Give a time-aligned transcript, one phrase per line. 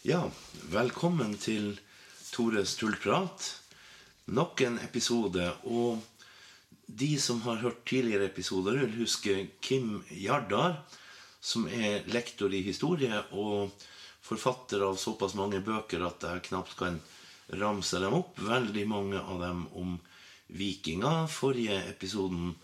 [0.00, 0.22] Ja,
[0.72, 1.74] velkommen til
[2.32, 3.44] Tores tullprat.
[4.32, 5.44] Nok en episode.
[5.68, 6.00] Og
[6.88, 10.78] de som har hørt tidligere episoder, vil huske Kim Jardar,
[11.44, 13.76] som er lektor i historie og
[14.24, 16.96] forfatter av såpass mange bøker at jeg knapt kan
[17.60, 18.40] ramse dem opp.
[18.40, 19.98] Veldig mange av dem om
[20.48, 21.26] vikinger.
[21.28, 22.54] Forrige episoden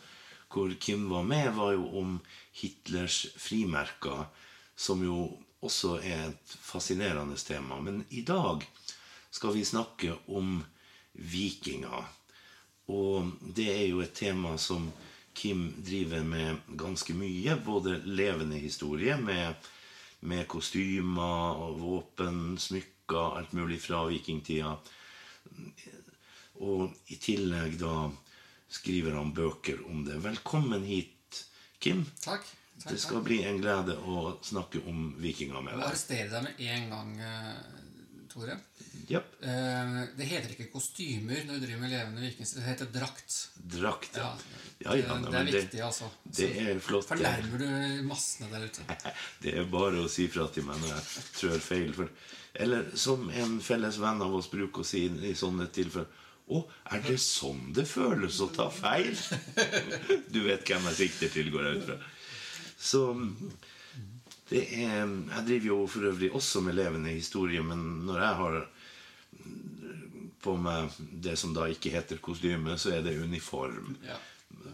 [0.48, 2.16] hvor Kim var med, var jo om
[2.62, 4.24] Hitlers frimerker,
[4.72, 5.34] som jo
[5.66, 7.80] også er et fascinerende tema.
[7.80, 8.64] Men i dag
[9.30, 10.62] skal vi snakke om
[11.12, 12.06] vikinger.
[12.92, 14.90] Og det er jo et tema som
[15.36, 17.56] Kim driver med ganske mye.
[17.64, 19.54] Både levende historie med,
[20.20, 24.76] med kostymer, og våpen, smykker, alt mulig fra vikingtida.
[26.64, 28.06] Og i tillegg da
[28.72, 30.22] skriver han bøker om det.
[30.24, 31.44] Velkommen hit,
[31.78, 32.06] Kim.
[32.24, 32.46] Takk.
[32.84, 36.32] Det skal bli en glede å snakke om vikinger med Jeg arresterer deg.
[36.32, 37.54] deg med en gang, eh,
[38.32, 38.58] Tore.
[39.08, 39.32] Japp.
[39.42, 42.50] Eh, Det heter ikke kostymer når du driver med levende vikinger.
[42.54, 43.36] Det heter drakt.
[43.76, 44.32] Drakt, ja.
[44.84, 46.10] Ja, Ja, det, det er viktig, altså.
[46.36, 47.06] Det er flott.
[47.08, 48.82] Fornærmer du massene der ute?
[49.42, 51.92] Det er bare å si fra til meg når jeg trør feil.
[51.96, 52.08] For,
[52.54, 56.06] eller som en felles venn av oss bruker å si i sånne tilfeller
[56.46, 56.60] Å,
[56.94, 59.16] er det sånn det føles å ta feil?
[60.34, 61.96] Du vet hvem jeg sikter til, går jeg ut fra.
[62.76, 63.02] Så
[64.50, 68.58] det er Jeg driver jo for øvrig også med levende historie, men når jeg har
[70.46, 73.96] på meg det som da ikke heter kostyme, så er det uniform.
[74.06, 74.18] Ja.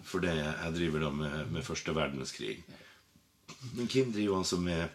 [0.05, 2.59] For det jeg driver da med, med første verdenskrig.
[3.73, 4.89] Men Kim driver altså med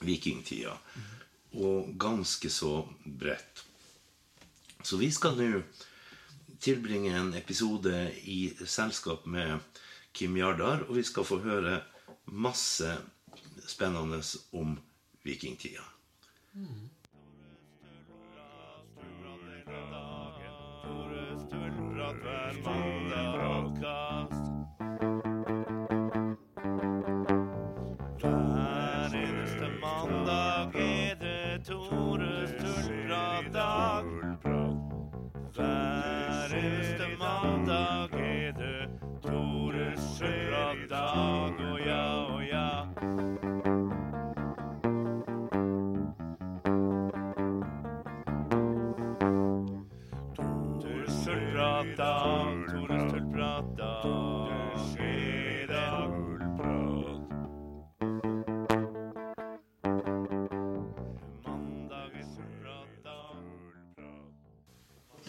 [0.00, 0.74] vikingtida.
[1.58, 3.64] Og ganske så bredt.
[4.82, 5.62] Så vi skal nå
[6.62, 7.94] tilbringe en episode
[8.26, 9.58] i selskap med
[10.14, 11.80] Kim Jardar, og vi skal få høre
[12.32, 12.96] masse
[13.66, 14.78] spennende om
[15.22, 15.84] vikingtida.
[16.54, 16.88] Mm.
[22.62, 22.87] hver.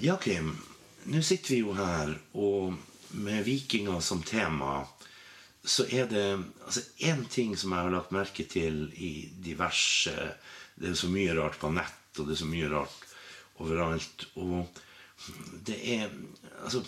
[0.01, 0.57] Ja, Kim.
[1.11, 2.75] Nå sitter vi jo her, og
[3.19, 4.85] med vikinger som tema
[5.59, 6.23] så er det
[6.63, 6.85] altså
[7.27, 10.13] ting som jeg har lagt merke til i diverse
[10.79, 13.03] Det er så mye rart på nett, og det er så mye rart
[13.59, 14.23] overalt.
[14.39, 14.69] Og
[15.67, 16.09] det er
[16.63, 16.83] Altså,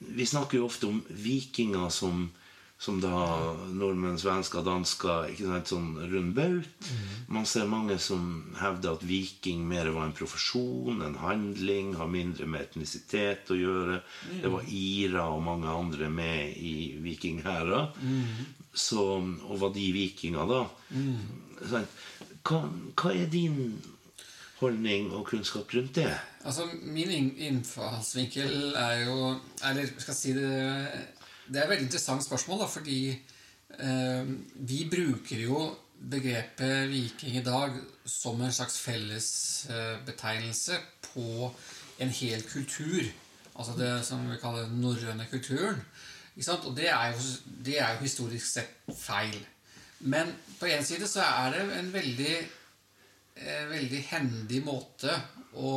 [0.00, 2.30] vi snakker jo ofte om vikinger som
[2.78, 3.10] som da
[3.74, 6.90] nordmenn, svensker, dansker ikke sant, Sånn rund baut.
[7.28, 8.28] Man ser mange som
[8.60, 13.98] hevder at viking mer var en profesjon, en handling, har mindre med etnisitet å gjøre.
[14.44, 17.82] Det var ira og mange andre med i vikinghæra.
[18.78, 20.62] Så, og var de vikinger, da?
[21.66, 21.98] Sant?
[22.46, 22.62] Hva,
[22.94, 23.74] hva er din
[24.60, 26.12] holdning og kunnskap rundt det?
[26.46, 29.16] Altså, Min inn- innfallsvinkel er jo
[29.66, 31.17] Eller skal jeg si det
[31.48, 34.32] Det er et veldig interessant spørsmål, da, fordi eh,
[34.68, 35.62] vi bruker jo
[35.98, 37.74] begrepet viking i dag
[38.06, 41.50] som en slags fellesbetegnelse på
[41.98, 43.02] en hel kultur.
[43.58, 45.80] Altså det som vi kaller den norrøne kulturen.
[46.38, 47.18] Og det er, jo,
[47.66, 49.40] det er jo historisk sett feil.
[50.06, 55.16] Men på en side så er det en veldig eh, veldig hendig måte
[55.58, 55.72] å,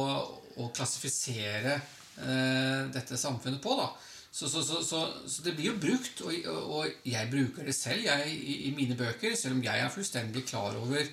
[0.61, 3.73] å klassifisere eh, dette samfunnet på.
[3.79, 3.89] da.
[4.31, 6.33] Så, så, så, så, det blir jo brukt, og,
[6.71, 10.45] og jeg bruker det selv jeg, i, i mine bøker, selv om jeg er fullstendig
[10.47, 11.03] klar over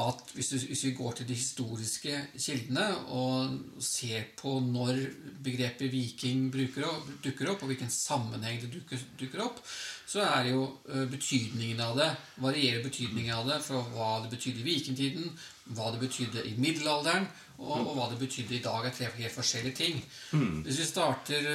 [0.00, 5.02] at hvis, hvis vi går til de historiske kildene og ser på når
[5.44, 6.46] begrepet viking
[6.86, 9.60] opp, dukker opp, og hvilken sammenheng det dukker, dukker opp,
[10.08, 10.64] så er jo
[11.12, 12.08] betydningen av det
[12.40, 15.30] varierer betydningen av det fra hva det betydde i vikingtiden,
[15.76, 17.28] hva det betydde i middelalderen,
[17.60, 20.02] og, og hva det betydde i dag, er tre helt forskjellige ting.
[20.64, 21.48] Hvis vi starter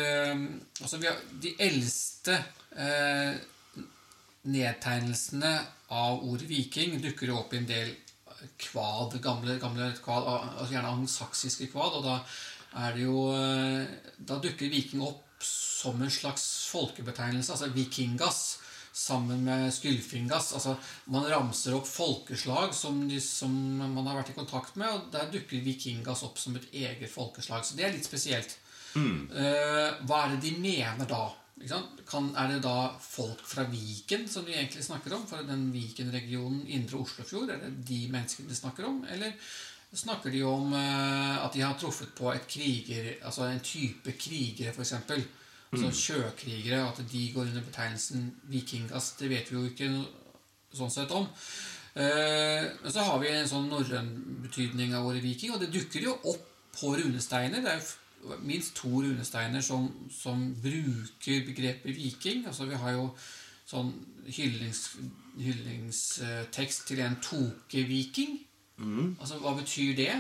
[0.81, 2.37] altså vi har De eldste
[2.77, 3.33] eh,
[4.47, 5.53] nedtegnelsene
[5.97, 7.95] av ordet viking dukker opp i en del
[8.59, 12.19] kvad, gamle, gamle kvad, altså gjerne angsaksiske kvad, og da
[12.77, 18.57] er det jo eh, Da dukker viking opp som en slags folkebetegnelse, altså vikingas,
[18.97, 20.49] sammen med Skylfingas.
[20.57, 20.73] Altså,
[21.13, 25.29] man ramser opp folkeslag som, de, som man har vært i kontakt med, og der
[25.31, 27.61] dukker Vikingas opp som et eget folkeslag.
[27.61, 28.57] Så det er litt spesielt.
[28.97, 29.27] Mm.
[30.09, 31.27] hva er det de mener da?
[32.07, 35.25] Kan, er det da folk fra Viken som vi egentlig snakker om?
[35.27, 39.01] For den Viken-regionen, indre Oslofjord, er det de menneskene de snakker om?
[39.09, 39.33] Eller
[39.93, 44.73] snakker de om eh, at de har truffet på et kriger, altså en type krigere,
[44.75, 44.93] f.eks.?
[45.67, 49.15] Altså sjøkrigere, at de går under betegnelsen vikingas.
[49.19, 49.89] Det vet vi jo ikke
[50.77, 51.27] sånn sett om.
[51.97, 54.11] Eh, Men så har vi en sånn norrøn
[54.45, 56.45] betydning av ordet viking, og det dukker jo opp
[56.77, 57.63] på runesteiner.
[57.63, 57.87] Det er jo
[58.41, 62.45] minst to runesteiner som, som bruker begrepet viking.
[62.47, 63.09] Altså Vi har jo
[63.67, 63.91] sånn
[64.27, 64.81] hyllings,
[65.39, 68.39] hyllingstekst til en tokeviking.
[69.19, 70.11] Altså, Hva betyr det?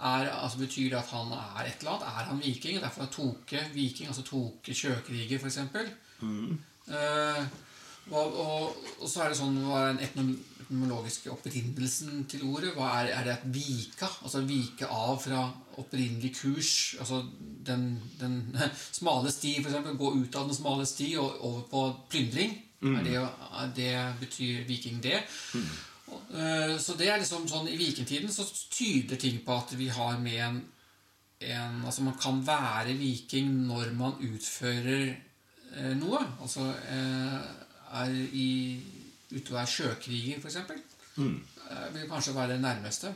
[0.00, 2.08] Er, altså, betyr det at han er et eller annet?
[2.08, 2.80] Er han viking?
[2.82, 5.58] Derfor er Toke viking, altså Toke sjøkriger, f.eks.
[6.84, 7.44] Eh,
[8.10, 10.34] og, og, og så er det sånn Hva er den etnom-
[10.64, 12.70] etnomologiske opprinnelsen til ordet?
[12.76, 14.08] Hva er, er det et vika?
[14.24, 15.42] Altså vike av fra
[15.80, 16.70] opprinnelig kurs?
[17.00, 17.22] Altså
[17.68, 18.38] den, den
[19.00, 19.90] smale sti, f.eks.
[20.00, 22.54] Gå ut av den smale sti og over på plyndring?
[22.84, 25.22] Er det, er det betyr viking det?
[26.34, 30.18] Eh, Så det er liksom sånn I vikingtiden så tyder ting på at vi har
[30.20, 30.58] med en,
[31.48, 35.14] en Altså man kan være viking når man utfører
[35.76, 36.20] eh, noe.
[36.44, 37.52] Altså eh,
[37.92, 38.80] er i
[39.34, 40.56] ute og er sjøkriger, f.eks.
[41.16, 41.40] Mm.
[41.94, 43.14] Vil kanskje være det nærmeste.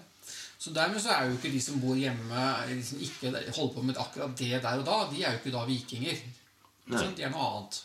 [0.59, 3.97] Så dermed så er jo ikke de som bor hjemme, liksom ikke holder på med
[3.99, 6.17] akkurat det der og da, de er jo ikke da vikinger.
[6.91, 7.17] Sant?
[7.17, 7.83] De er noe annet.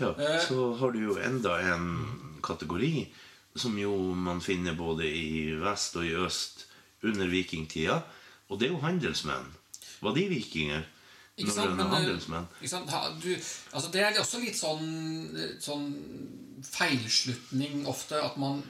[0.00, 0.40] Ja, Eh.
[0.48, 3.06] så har du jo enda en kategori
[3.56, 6.66] som jo man finner både i vest og i øst
[7.02, 8.02] under vikingtida,
[8.48, 9.48] og det er jo handelsmenn.
[10.02, 10.82] Var de vikinger?
[11.36, 11.76] Ikke sant?
[11.76, 12.46] Men, handelsmenn?
[12.62, 12.88] ikke sant?
[12.90, 13.28] Ha- Du,
[13.76, 14.86] altså det er også litt sånn,
[15.60, 15.86] sånn
[16.66, 18.62] feilslutning ofte at man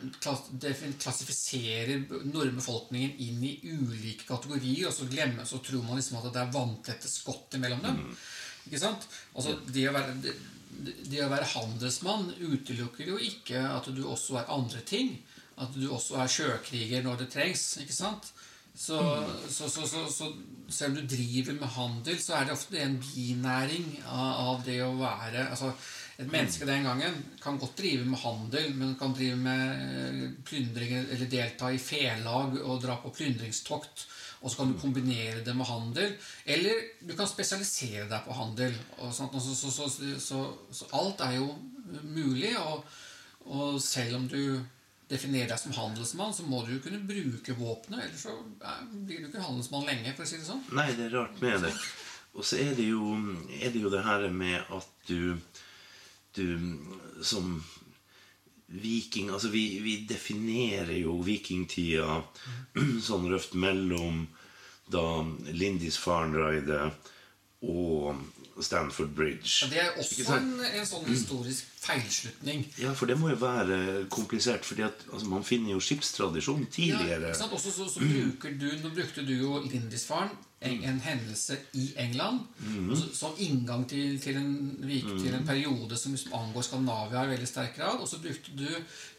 [1.01, 6.43] klassifiserer nordbefolkningen inn i ulike kategorier, og så glemmer, så tror man liksom at det
[6.43, 8.03] er vanntette skott imellom dem.
[8.67, 9.07] Ikke sant?
[9.37, 10.35] Altså det å være, det,
[11.07, 15.15] det å være handelsmann utelukker jo ikke at du også er andre ting.
[15.57, 17.63] At du også er sjøkriger når det trengs.
[17.81, 18.33] ikke sant?
[18.77, 20.33] Så, så, så, så,
[20.69, 24.99] selv om du driver med handel, så er det ofte en binæring av, det å
[24.99, 25.73] være altså
[26.17, 30.95] Et menneske den gangen kan godt drive med handel, men kan drive med eh, plyndring
[31.03, 34.07] eller delta i felag og dra på plyndringstokt.
[34.41, 36.15] Og så kan du kombinere det med handel.
[36.47, 38.73] Eller du kan spesialisere deg på handel.
[39.13, 40.41] Så
[40.97, 41.51] alt er jo
[42.17, 42.55] mulig.
[42.65, 42.85] Og,
[43.53, 44.41] og selv om du
[45.11, 48.09] definerer deg som handelsmann, så må du jo kunne bruke våpenet.
[48.09, 48.35] Ellers så
[48.91, 50.65] blir du ikke handelsmann lenge, for å si det sånn.
[50.75, 51.73] Nei, det er rart med det.
[52.37, 53.15] Og så er det jo,
[53.61, 55.37] er det, jo det her med at du,
[56.37, 56.47] du
[57.25, 57.61] som
[58.67, 62.19] viking Altså, vi, vi definerer jo vikingtida
[63.09, 64.25] sånn røft mellom
[64.91, 65.23] da
[65.55, 66.91] Lindis Farnride
[67.67, 68.19] og
[68.63, 69.69] Stanford Bridge.
[69.71, 72.65] Det er også en, en sånn historisk feilslutning.
[72.83, 76.73] Ja, for det må jo være komplisert, fordi at altså, man finner jo skipstradisjon Ja,
[76.73, 77.29] tidligere.
[77.31, 77.53] ikke sant?
[77.53, 80.31] Også så, så bruker du, Nå brukte du jo Lindisfaren,
[80.67, 82.39] en, en hendelse i England,
[82.97, 84.79] så- som inngang til, til, en,
[85.21, 88.01] til en periode som, som angår Skandinavia i veldig sterk grad.
[88.01, 88.65] Og så brukte du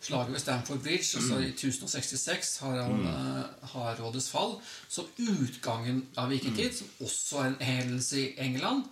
[0.02, 4.58] slaget ved Stamford Bridge altså i 1066, Harald, eh, Hardrådets fall,
[4.90, 8.84] som utgangen av vikingtid, som også er en hendelse i England.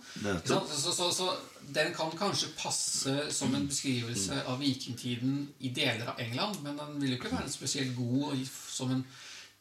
[0.46, 1.30] Så, så, så
[1.74, 7.00] den kan kanskje passe som en beskrivelse av vikingtiden i deler av England, men den
[7.00, 9.02] vil jo ikke være spesielt god som en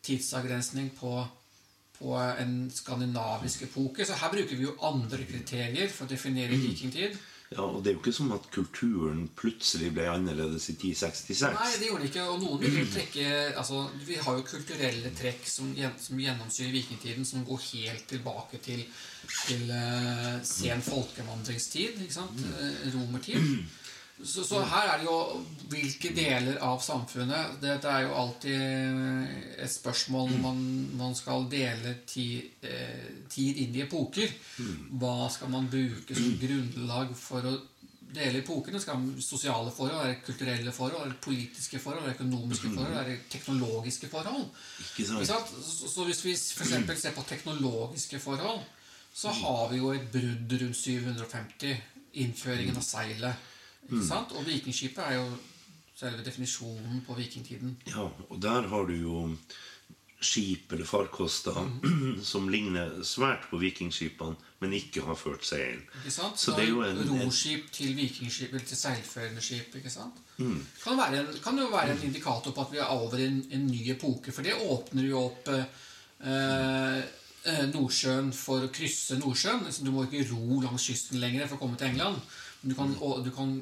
[0.06, 1.14] tidsavgrensning på,
[1.98, 4.06] på en skandinavisk epoke.
[4.06, 7.18] Så her bruker vi jo andre kriterier for å definere vikingtid.
[7.54, 11.44] Ja, og det er jo ikke som at kulturen plutselig ble annerledes i 1066.
[11.54, 12.26] Nei, det gjorde det ikke.
[12.34, 15.70] Og noen vil trekke altså, Vi har jo kulturelle trekk som,
[16.02, 18.82] som gjennomsyrer vikingtiden, som går helt tilbake til,
[19.46, 22.02] til uh, sen folkevandringstid.
[22.08, 22.46] Ikke sant?
[22.50, 23.38] Eh, romertid.
[24.24, 25.16] Så, så her er det jo
[25.68, 30.62] hvilke deler av samfunnet Dette er jo alltid et spørsmål når man,
[30.96, 34.32] man skal dele tid, eh, tid inn i epoker.
[35.02, 37.56] Hva skal man bruke som grunnlag for å
[38.16, 38.80] dele epokene?
[38.80, 44.48] Skal sosiale forhold, være kulturelle forhold, være politiske forhold, være økonomiske forhold, være teknologiske forhold?
[45.28, 47.02] Så, så hvis vi f.eks.
[47.02, 48.64] ser på teknologiske forhold,
[49.16, 51.76] så har vi jo et brudd rundt 750.
[52.24, 53.52] Innføringen av seilet.
[53.90, 54.32] Ikke sant?
[54.36, 55.28] Og vikingskipet er jo
[55.96, 57.78] selve definisjonen på vikingtiden.
[57.88, 59.38] Ja, og der har du jo
[60.26, 61.58] skip eller farkoster
[62.32, 65.82] som ligner svært på vikingskipene, men ikke har ført seil.
[66.02, 66.40] Ikke sant?
[66.40, 69.76] Så Så det er jo en- en- Roskip til vikingskip eller til seilførende skip.
[69.76, 70.16] ikke sant?
[70.38, 70.66] Mm.
[70.84, 73.46] Kan, være en, kan jo være en indikator på at vi er over i en,
[73.52, 74.32] en ny epoke.
[74.32, 77.04] For det åpner jo opp eh,
[77.46, 79.68] eh, Nordsjøen for å krysse Nordsjøen.
[79.86, 82.20] Du må ikke ro langs kysten lenger for å komme til England.
[82.66, 83.60] Du kan, og, du kan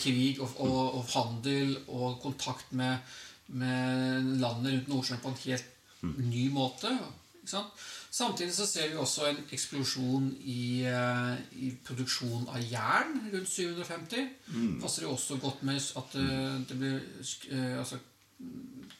[0.00, 2.96] krig og, og, og handel og kontakt med,
[3.48, 5.66] med landet rundt Nordsjøen på en helt
[6.30, 6.92] ny måte.
[7.40, 7.82] Ikke sant?
[8.10, 14.24] Samtidig så ser vi også en eksplosjon i, eh, i produksjon av jern rundt 750.
[14.82, 16.38] Passer jo også godt med at det,
[16.68, 18.00] det blir eh, altså,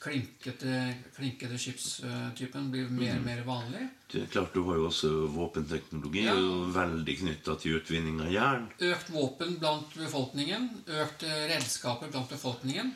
[0.00, 3.82] klinkete, klinkete skipstypen blir mer og mer vanlig.
[4.10, 6.34] Det er klart, Du har jo også våpenteknologi, Ja.
[6.34, 8.72] veldig knytta til utvinning av jern.
[8.80, 12.94] Økt våpen blant befolkningen, økt eh, redskaper blant befolkningen.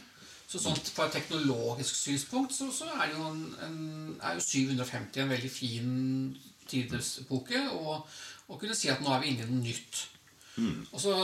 [0.48, 5.20] Så sånn på et teknologisk synspunkt så, så er, jo en, en, er jo 750
[5.22, 6.36] en veldig fin
[6.68, 7.60] tidsepoke.
[7.72, 8.06] Og,
[8.48, 10.08] og kunne si at nå er vi inne i noe nytt.
[10.92, 11.14] Og, så,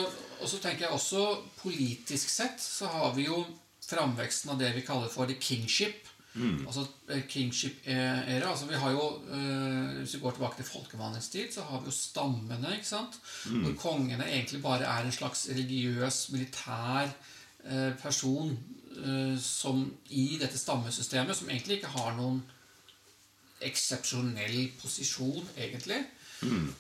[0.41, 3.45] og så tenker jeg også politisk sett så har vi jo
[3.91, 6.07] framveksten av det vi kaller for the kingship.
[6.39, 8.51] Altså eh, kingship-æra.
[8.51, 11.91] Altså vi har jo, eh, Hvis vi går tilbake til folkevandringstid, så har vi jo
[11.91, 12.75] stammene.
[12.77, 13.19] ikke sant?
[13.45, 17.11] Hvor kongene egentlig bare er en slags religiøs, militær
[17.65, 18.59] eh, person
[18.97, 22.43] eh, som i dette stammesystemet, som egentlig ikke har noen
[23.61, 26.05] eksepsjonell posisjon, egentlig.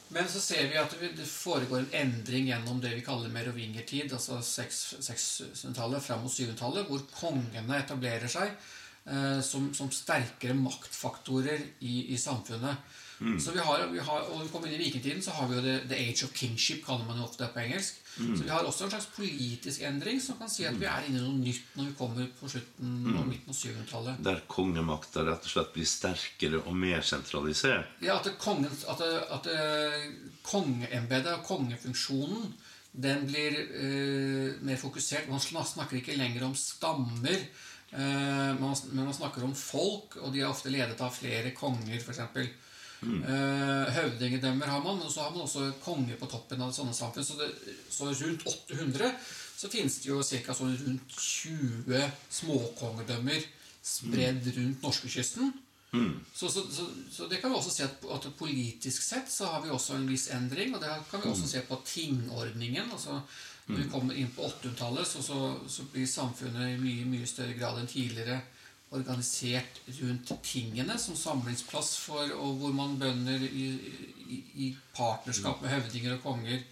[0.08, 4.40] Men så ser vi at det foregår en endring gjennom det vi kaller merovingertid, altså
[4.40, 8.54] 600-tallet fram mot 700-tallet, hvor kongene etablerer seg
[9.42, 12.98] som, som sterkere maktfaktorer i, i samfunnet.
[13.40, 15.64] Så vi har, vi har, og vi kommer inn i vikingtiden, så har vi jo
[15.64, 17.98] the, the age of kingship, kaller man jo ofte på engelsk.
[18.16, 21.20] Så vi har også en slags politisk endring som kan si at vi er inne
[21.20, 24.24] i noe nytt når vi kommer på slutten og midten av 700-tallet.
[24.24, 27.92] Der kongemakta rett og slett blir sterkere og mer sentralisert.
[28.00, 29.04] Ja, at, kongen, at,
[29.36, 29.52] at
[30.48, 32.54] kongeembedet og kongefunksjonen
[32.90, 35.28] den blir uh, mer fokusert.
[35.30, 40.50] Man snakker ikke lenger om stammer, eh, men man snakker om folk, og de er
[40.50, 42.20] ofte ledet av flere konger, f.eks.
[43.00, 47.24] Eh, høvdingedømmer har man, men så har man også konger på toppen av sånne samfunn.
[47.24, 47.48] Så, det,
[47.88, 49.14] så rundt 800
[49.60, 50.56] så finnes det jo ca.
[50.56, 52.04] Sånn rundt 20
[52.40, 53.48] småkongedømmer
[53.80, 55.52] spredd rundt norskekysten.
[56.34, 59.64] Så, så, så, så det kan vi også se at, at politisk sett så har
[59.64, 60.76] vi også en viss endring.
[60.76, 62.92] Og det kan vi også se på tingordningen.
[62.92, 63.20] altså
[63.66, 65.40] Når vi kommer inn på 800-tallet, så, så,
[65.70, 68.40] så blir samfunnet i mye, mye større grad enn tidligere
[68.90, 73.66] organisert rundt tingene som samlingsplass for og hvor man bønder i,
[74.26, 76.64] i, i partnerskap med høvdinger og konger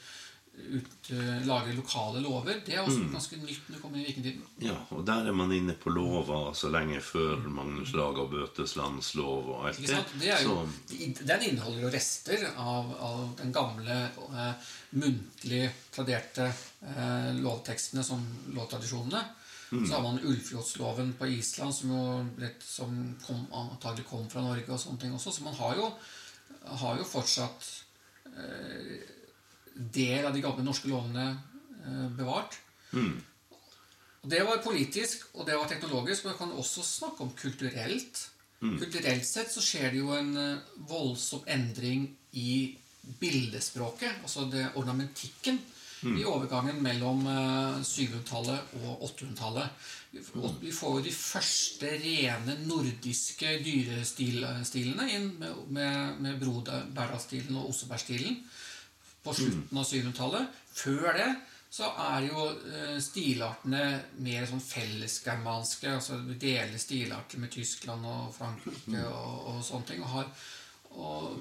[0.58, 2.60] ut, eh, lager lokale lover.
[2.66, 4.42] Det er også ganske nytt når det kommer i vikingtiden.
[4.64, 9.66] Ja, og der er man inne på lover så lenge før Magnus lager Bøteslandslov og
[9.68, 10.02] alt det.
[10.20, 10.60] Det er jo,
[10.90, 18.24] Så, den inneholder jo rester av, av den gamle eh, muntlig traderte eh, lovtekstene som
[18.56, 19.24] lovtradisjonene.
[19.68, 22.04] Så har man Ullfjordsloven på Island, som jo
[22.40, 24.64] litt, som kom, antagelig kom fra Norge.
[24.72, 25.32] og sånne ting også.
[25.34, 25.90] Så man har jo,
[26.64, 27.68] har jo fortsatt
[28.32, 29.17] eh,
[29.78, 31.30] del av de gamle norske lovene
[32.18, 32.58] bevart.
[32.92, 33.25] bevart.
[34.23, 38.26] Og Det var politisk, og det var teknologisk, men jeg kan også snakke om kulturelt.
[38.61, 42.75] Kulturelt sett så skjer det jo en eh, voldsom endring i
[43.20, 45.61] bildespråket, altså det, ornamentikken,
[46.02, 49.87] i overgangen mellom eh, 700-tallet og 800-tallet.
[50.11, 56.40] Vi får- og Vi får jo de første rene nordiske dyrestilene inn med, med, med
[56.42, 58.42] Brodbergdalsstilen og Osebergstilen
[59.28, 60.58] på slutten av 700-tallet.
[60.78, 61.28] Før det
[61.68, 63.82] så er jo eh, stilartene
[64.25, 65.90] mer sånn fellesgermanske.
[65.99, 70.04] altså Vi deler stilarter med Tyskland og Frankrike og, og sånne ting.
[70.04, 70.30] Og har,
[70.97, 71.35] og,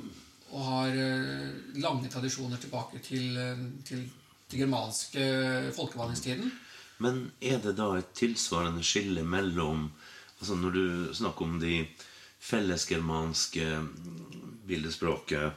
[0.51, 4.03] og har eh, lange tradisjoner tilbake til, eh, til,
[4.51, 5.29] til germanske
[5.77, 6.51] folkevandringstiden.
[6.99, 9.91] men er det da et tilsvarende skille mellom
[10.39, 11.87] altså Når du snakker om de
[12.39, 13.79] fellesgermanske
[14.67, 15.51] bildespråket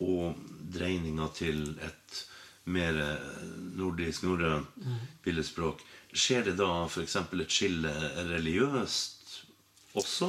[0.00, 0.34] og
[0.74, 2.24] dreininga til et
[2.68, 2.96] mer
[3.78, 4.68] nordisk, norrønt
[5.24, 5.80] billedspråk,
[6.12, 7.16] skjer det da f.eks.
[7.16, 7.92] et skille
[8.28, 9.38] religiøst
[9.96, 10.28] også?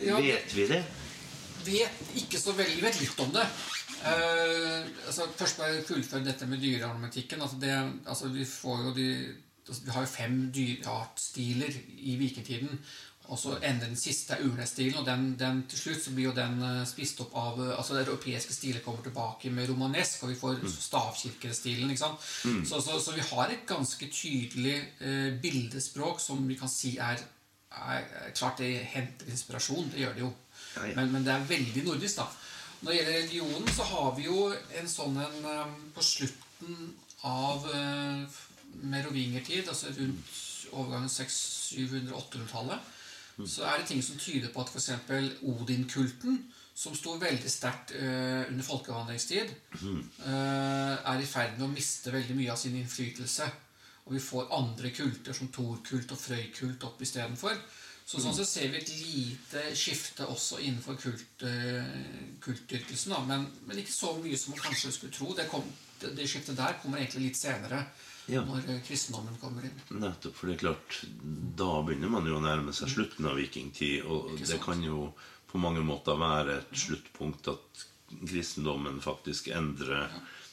[0.00, 0.82] Ja, Vet vi det?
[1.66, 3.44] vet ikke så veldig vet litt om det.
[4.02, 7.42] Uh, altså, først bare fullføre dette med dyreornamentikken.
[7.42, 7.72] Altså, det,
[8.06, 8.46] altså, vi
[8.96, 9.08] de
[9.68, 12.80] altså, Vi har jo fem dyreartstiler i vikingtiden.
[13.32, 16.58] Og så ender den siste urnestilen, og den, den, til slutt så blir jo den
[16.66, 20.36] eh, spist opp av eh, Altså det europeiske stilet kommer tilbake med romanesk, og vi
[20.36, 21.90] får stavkirkestilen.
[21.90, 22.26] ikke sant?
[22.68, 27.24] Så, så, så vi har et ganske tydelig eh, bildespråk som vi kan si er,
[27.72, 29.88] er, er klart det henter inspirasjon.
[29.94, 30.32] Det gjør det jo.
[30.76, 30.94] Ja, ja.
[31.00, 32.28] Men, men det er veldig nordisk, da.
[32.82, 34.48] Når det gjelder religionen, så har vi jo
[34.80, 36.88] en sånn en um, På slutten
[37.28, 38.40] av eh,
[38.90, 40.40] merovingertid, altså rundt
[40.72, 42.90] overgangen 600-700-800-tallet,
[43.40, 44.90] så er det ting som tyder på at f.eks.
[45.48, 46.38] Odin-kulten,
[46.74, 52.36] som sto veldig sterkt uh, under folkevandringstid, uh, er i ferd med å miste veldig
[52.38, 53.48] mye av sin innflytelse.
[54.06, 57.58] Og vi får andre kulter, som Thor-kult og Frøy-kult, opp istedenfor.
[58.02, 61.92] Så sånn så ser vi et lite skifte også innenfor kult, uh,
[62.42, 63.14] kultdyrkelsen.
[63.28, 65.32] Men, men ikke så mye som man kanskje skulle tro.
[65.38, 65.64] Det, kom,
[66.02, 67.84] det, det skiftet der kommer egentlig litt senere.
[68.30, 68.44] Ja.
[68.46, 69.78] Når eh, kristendommen kommer inn.
[69.98, 70.98] Nettopp, for det er klart
[71.58, 74.06] Da begynner man jo å nærme seg slutten av vikingtid.
[74.06, 75.08] Og det kan jo
[75.50, 77.82] på mange måter være et sluttpunkt at
[78.22, 80.12] kristendommen faktisk endrer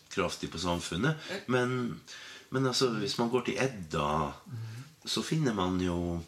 [0.09, 1.19] kraftig på samfunnet.
[1.47, 1.99] Men,
[2.49, 4.33] men altså, hvis man går til Edda,
[5.05, 6.19] så finner man jo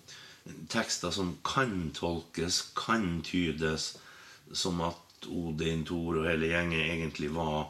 [0.72, 3.96] tekster som kan tolkes, kan tydes
[4.54, 7.70] som at Odin, Thor og hele gjengen egentlig var,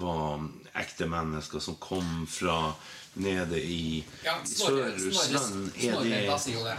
[0.00, 0.40] var
[0.80, 2.72] ekte mennesker som kom fra
[3.18, 5.72] nede i Ja, Sør-Russland.
[5.82, 6.76] Er det da sier jo det.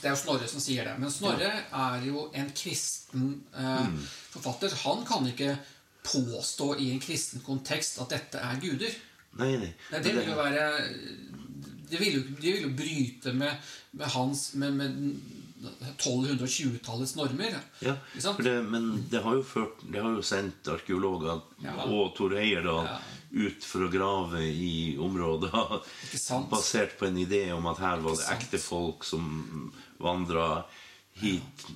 [0.00, 0.94] Det er jo Snorre som sier det.
[0.98, 3.90] Men Snorre er jo en kristen eh,
[4.32, 4.74] forfatter.
[4.84, 5.52] Han kan ikke
[6.08, 8.94] påstå i en kristen kontekst at dette er guder.
[9.38, 9.72] Nei, nei.
[9.92, 10.62] Nei, det vil jo være
[11.90, 15.20] Det vil jo, de vil jo bryte med, med hans med, med
[15.98, 17.54] 1220-tallets normer.
[17.84, 17.94] Ja,
[18.38, 21.74] det, men det har jo ført Det har jo sendt arkeologer Ja.
[21.84, 22.98] og Tor Heyerdahl Ja.
[23.30, 25.52] Ut for å grave i områder
[26.50, 29.70] basert på en idé om at her var det ekte folk som
[30.00, 30.64] vandra
[31.20, 31.66] hit.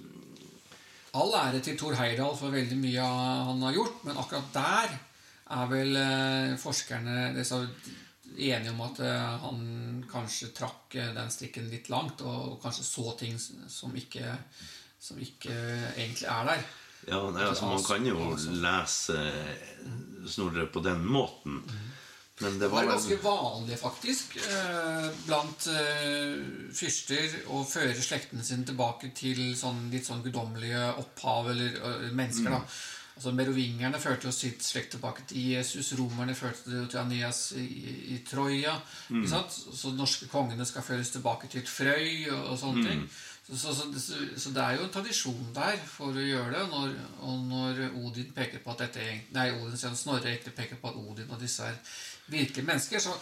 [1.12, 3.08] All ære til Thor Heyerdahl for veldig mye
[3.48, 4.94] han har gjort, men akkurat der
[5.52, 9.58] er vel eh, forskerne enige om at eh, han
[10.08, 14.38] kanskje trakk eh, den strikken litt langt, og kanskje så ting som ikke,
[14.96, 15.52] som ikke
[15.98, 16.64] egentlig er der.
[17.08, 19.18] Ja, nei, altså Man kan jo lese
[20.30, 21.62] Snorre på den måten.
[22.42, 26.38] Men det Det var var ganske vanlig, faktisk, eh, blant eh,
[26.74, 32.50] fyrster å føre slektene sine tilbake til sånn, litt sånn guddommelige opphav eller eh, mennesker.
[32.50, 32.62] da.
[33.12, 35.92] Altså Merovingerne førte jo sitt slekt tilbake til Jesus.
[35.98, 37.66] Romerne førte det til Aneas i,
[38.16, 38.78] i Troja.
[39.12, 39.26] Mm.
[39.28, 43.04] Så norske kongene skal føres tilbake til et Frøy og, og sånne ting.
[43.46, 46.60] Så, så, så, så, det er jo en tradisjon der for å gjøre det.
[46.62, 46.92] Og når,
[47.26, 51.00] og når Odin peker på at dette er- Nei, Odin Snorre egentlig peker på at
[51.00, 51.80] Odin og disse er
[52.30, 53.16] virkelige mennesker, så,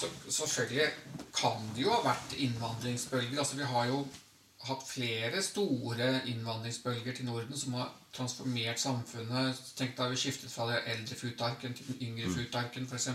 [0.00, 0.88] så selvfølgelig
[1.36, 3.38] kan det jo ha vært innvandringsbølger.
[3.38, 4.00] Altså Vi har jo
[4.66, 9.60] hatt flere store innvandringsbølger til Norden som har transformert samfunnet.
[9.76, 13.10] Tenk da vi skiftet fra det eldre futarken til den yngre futarken, f.eks.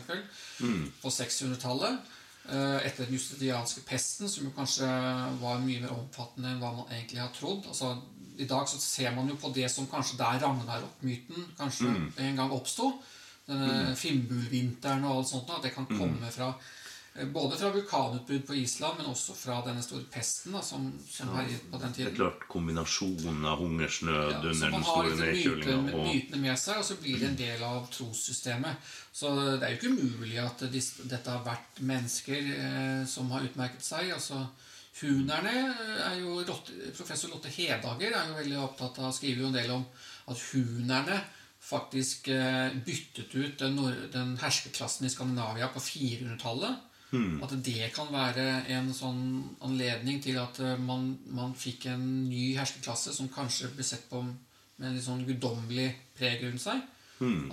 [1.01, 1.97] På 600-tallet.
[2.49, 4.89] Eh, Etter den justitianske pesten, som jo kanskje
[5.41, 7.67] var mye mer omfattende enn hva man egentlig har trodd.
[7.67, 7.95] Altså,
[8.37, 12.51] I dag så ser man jo på det som kanskje der Ragnarok-myten kanskje en gang
[12.51, 12.93] oppsto.
[13.47, 15.49] Denne Fimbulvinteren og alt sånt.
[15.49, 16.53] At det kan komme fra
[17.13, 21.65] både fra vulkanutbrudd på Island, men også fra denne store pesten da, som, som herjet
[21.71, 22.07] på den tiden.
[22.07, 25.97] det er klart kombinasjonen av hungersnød Ja, under den man har store liksom nedkjølinga mytene,
[25.97, 28.93] og mytene med seg, og så blir det en del av trossystemet.
[29.11, 33.83] Så det er jo ikke umulig at dette har vært mennesker eh, som har utmerket
[33.83, 34.13] seg.
[34.15, 34.45] altså
[35.01, 35.51] Hunerne
[36.05, 39.83] er jo Professor Lotte Hedager er jo veldig opptatt av skriver jo en del om
[40.31, 41.19] at hunerne
[41.61, 43.77] faktisk eh, byttet ut den,
[44.15, 46.87] den herskerklassen i Skandinavia på 400-tallet.
[47.43, 49.21] At det kan være en sånn
[49.67, 54.21] anledning til at eh, man, man fikk en ny herskerklasse som kanskje ble sett på
[54.23, 56.79] med en litt sånn guddommelig preg rundt seg.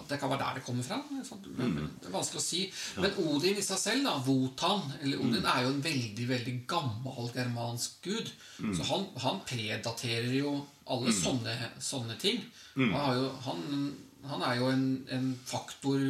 [0.01, 0.97] At det kan være der det kommer fra.
[1.11, 1.51] Det er?
[1.59, 2.63] Men, Det er vanskelig å si.
[3.03, 7.29] Men Odin i seg selv, da, Wotan, eller Odin, er jo en veldig veldig gammel
[7.35, 8.31] germansk gud.
[8.79, 10.55] Så han, han predaterer jo
[10.89, 11.53] alle sånne,
[11.85, 12.41] sånne ting.
[12.79, 13.93] Han, har jo, han,
[14.31, 14.87] han er jo en,
[15.19, 16.01] en faktor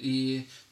[0.00, 0.18] i,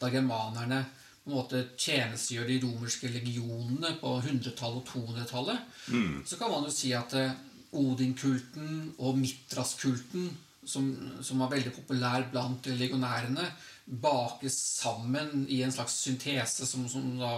[0.01, 0.83] da germanerne
[1.29, 5.59] på en måte tjenestegjør de romerske legionene på 100-tallet og 200-tallet,
[6.25, 7.35] så kan man jo si at eh,
[7.77, 10.31] Odin-kulten og Mitras-kulten,
[10.65, 10.89] som,
[11.21, 13.45] som var veldig populær blant legionærene,
[13.89, 17.35] bakes sammen i en slags syntese som, som, da,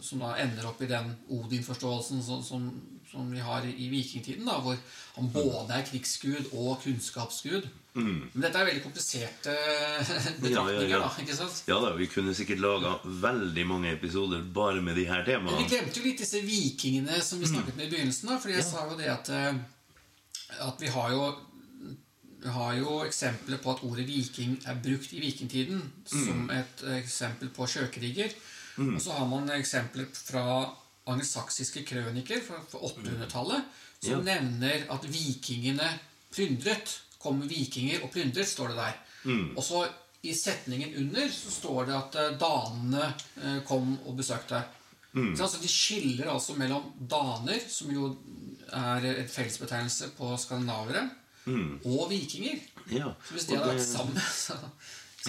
[0.00, 2.66] som da ender opp i den Odin-forståelsen som, som,
[3.10, 4.76] som vi har i vikingtiden, da, hvor
[5.14, 7.68] han både er krigsgud og kunnskapsgud.
[7.94, 9.52] Men dette er veldig kompliserte
[10.42, 11.04] betraktninger, ja.
[11.04, 11.10] da.
[11.22, 11.60] ikke sant?
[11.70, 15.68] Ja da, vi kunne sikkert laga veldig mange episoder bare med de her Men vi
[15.70, 18.32] glemte jo litt disse vikingene som vi snakket med i begynnelsen.
[18.32, 19.60] da, fordi jeg sa jo det at, eh,
[20.66, 21.28] at vi har jo
[22.44, 27.48] vi har jo eksempler på at ordet viking er brukt i vikingtiden som et eksempel
[27.54, 28.34] på sjøkriger.
[28.78, 30.44] Og så har man eksempler fra
[31.06, 33.64] angelsaksiske krøniker fra fra 800-tallet
[34.04, 34.34] som Ja.
[34.34, 35.86] nevner at vikingene
[36.34, 37.00] plyndret.
[37.22, 38.96] Kom vikinger og plyndret, står det der.
[39.56, 39.84] Og så
[40.24, 44.62] i setningen under så står det at eh, danene eh, kom og besøkte.
[45.14, 48.08] Så altså, de skiller altså mellom daner, som jo
[48.72, 51.04] er en fellesbetegnelse på skandinavere,
[51.86, 52.58] og vikinger.
[52.90, 53.12] Ja.
[53.28, 54.56] Så hvis de hadde vært sammen så?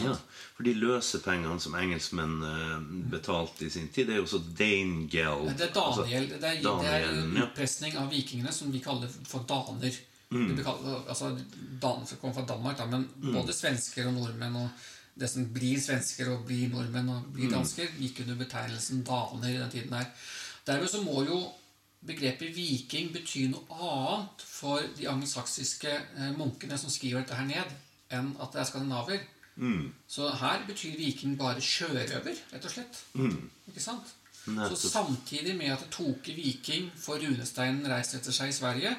[0.02, 0.16] Ja,
[0.56, 5.50] for de løsepengene som engelskmenn eh, betalte i sin tid, det er jo så Danegeld.
[5.60, 6.28] Det er Daniel.
[6.32, 7.48] det, er, det er Daniel, ja.
[7.50, 9.98] utpressing av vikingene som vi kaller for daner.
[10.32, 10.56] Mm.
[10.56, 11.34] Det kalt, altså,
[11.82, 13.04] daner kommer fra Danmark, da, men
[13.36, 17.34] både svensker og nordmenn og det som blir svensker og blir nordmenn og Mm.
[17.36, 20.10] blir dansker, gikk under betegnelsen daner i den tiden her.
[20.68, 21.38] Dermed så må jo
[22.06, 27.72] begrepet viking bety noe annet for de angelsaksiske eh, munkene som skriver dette her ned,
[28.12, 29.20] enn at det er skandinaver.
[29.58, 29.94] Mm.
[30.08, 33.02] Så her betyr viking bare sjørøver, rett og slett.
[33.70, 34.14] Ikke sant?
[34.46, 34.76] Så Mm.
[34.78, 38.92] Samtidig med at Toke viking får runesteinen reist etter seg i Sverige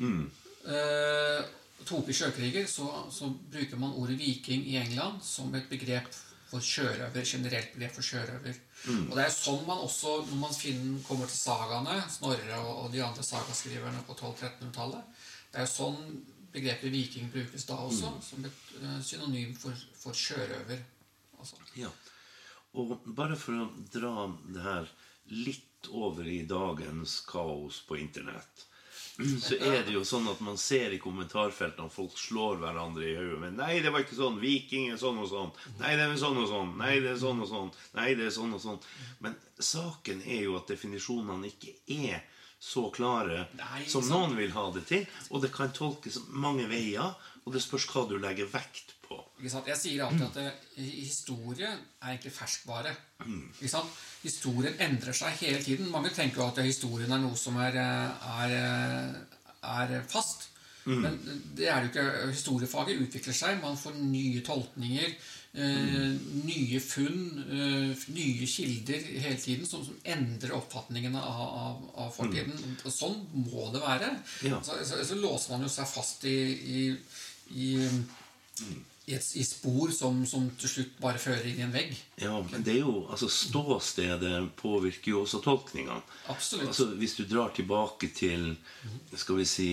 [0.00, 0.30] Mm.
[0.66, 1.44] eh,
[1.84, 6.06] Toke sjøkriger, så, så bruker man ordet viking i England som et begrep
[6.48, 7.24] for sjørøver.
[7.26, 8.54] Generelt begrep for sjørøver.
[8.86, 9.10] Mm.
[9.10, 12.92] Og det er sånn man også, når man finner, kommer til sagaene, Snorre og, og
[12.92, 15.02] de andre sagaskriverne på 1200-1300-tallet
[15.52, 16.24] Det er jo sånn
[16.54, 18.20] begrepet viking brukes da også, Mm.
[18.22, 20.78] som et eh, synonym for, for sjørøver.
[21.38, 21.56] Altså.
[21.76, 21.90] Ja.
[22.74, 24.88] Og bare for å dra det her
[25.30, 28.64] litt over i dagens kaos på internett,
[29.38, 33.38] så er det jo sånn at man ser i kommentarfeltene folk slår hverandre i hodet
[33.44, 34.40] Men 'Nei, det var ikke sånn.
[34.42, 35.52] Viking er sånn og sånn.
[35.78, 36.76] Nei, det er sånn og sånn.
[36.76, 37.70] Nei, det er sånn og sånn.
[37.94, 38.80] Nei, det er sånn og sånn.
[39.20, 42.24] Men saken er jo at definisjonene ikke er
[42.64, 44.12] så klare Nei, som sant.
[44.14, 45.04] noen vil ha det til.
[45.30, 47.12] Og det kan tolkes mange veier,
[47.44, 49.18] og det spørs hva du legger vekt på.
[49.44, 52.94] Jeg sier alltid at eh, historie er egentlig ferskvare.
[53.68, 54.00] Sant?
[54.22, 55.90] Historien endrer seg hele tiden.
[55.92, 59.38] Mange tenker jo at historien er noe som er, eh, er, eh,
[59.76, 60.48] er fast.
[60.88, 61.16] Men
[61.56, 62.32] det er det jo ikke.
[62.32, 63.60] Historiefaget utvikler seg.
[63.62, 65.14] Man får nye tolkninger,
[65.54, 66.14] eh,
[66.44, 72.54] nye funn, eh, nye kilder hele tiden som, som endrer oppfatningene av, av, av fortiden.
[72.54, 72.80] Mm.
[72.90, 74.10] sånn må det være.
[74.46, 74.62] Ja.
[74.64, 76.38] Så, så, så låser man jo seg fast i,
[76.78, 76.84] i,
[77.54, 77.70] i
[79.06, 81.92] i, et, i spor som, som til slutt bare fører inn i en vegg.
[82.22, 86.00] Ja, men det er jo, altså Ståstedet påvirker jo også tolkningene.
[86.32, 88.54] Altså, hvis du drar tilbake til
[89.12, 89.68] skal vi si,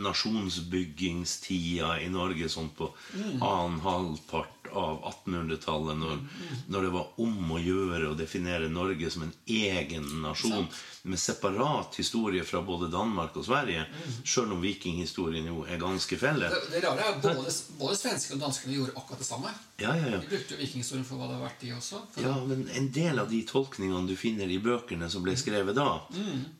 [0.00, 6.20] nasjonsbyggingstida i Norge sånn på annen halvpart av 1800-tallet, når,
[6.70, 10.68] når det var om å gjøre å definere Norge som en egen nasjon
[11.02, 13.86] med separat historie fra både Danmark og Sverige,
[14.22, 16.52] sjøl om vikinghistorien jo er ganske felles.
[16.54, 19.48] det, det rare er både, både svenske og danskene gjorde akkurat det samme.
[19.76, 20.18] Ja, ja, ja.
[20.20, 22.02] De brukte vikinghistorien for hva det har vært, de også.
[22.20, 26.02] Ja, men en del av de tolkningene du finner i bøkene som ble skrevet da,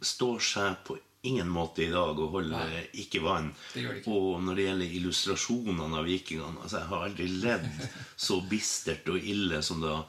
[0.00, 3.52] står seg på ingen måte i dag og holder ikke vann.
[3.74, 4.16] Det gjør det ikke.
[4.16, 7.66] Og når det gjelder illustrasjonene av vikingene altså Jeg har aldri ledd
[8.26, 10.00] så bistert og ille som da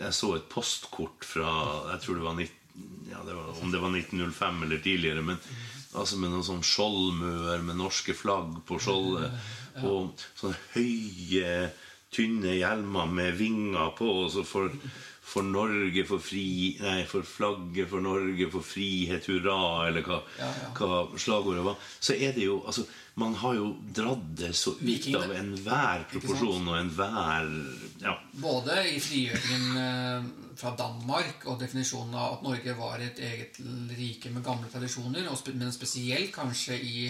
[0.00, 1.50] jeg så et postkort fra
[1.92, 5.22] jeg tror det var, 19, ja, det var om det var 1905 eller tidligere.
[5.22, 5.38] men
[5.94, 9.36] Altså med noen sånn skjoldmøer med norske flagg på skjoldet.
[9.82, 11.70] Og sånne høye,
[12.14, 14.06] tynne hjelmer med vinger på.
[14.24, 14.70] Og så for,
[15.24, 20.50] for Norge for fri Nei, for flagget for Norge for frihet, hurra, eller hva, Ja,
[20.62, 20.70] ja.
[20.78, 21.80] hva slagordet var.
[21.98, 26.70] Så er det jo Altså, man har jo dratt det så ut av enhver proporsjon
[26.70, 27.50] og enhver
[28.02, 28.16] Ja.
[28.42, 33.58] Både i frigjøringen eh, fra Danmark og definisjonen av at Norge var et eget
[33.94, 37.06] rike med gamle tradisjoner, men spesielt kanskje i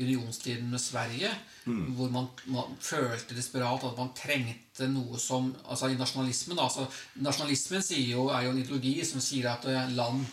[0.00, 1.30] unionstiden med Sverige,
[1.66, 6.84] hvor man, man følte desperat at man trengte noe som altså I nasjonalismen da, altså
[7.24, 10.26] Nasjonalismen jo, er jo en ideologi som sier at eh, land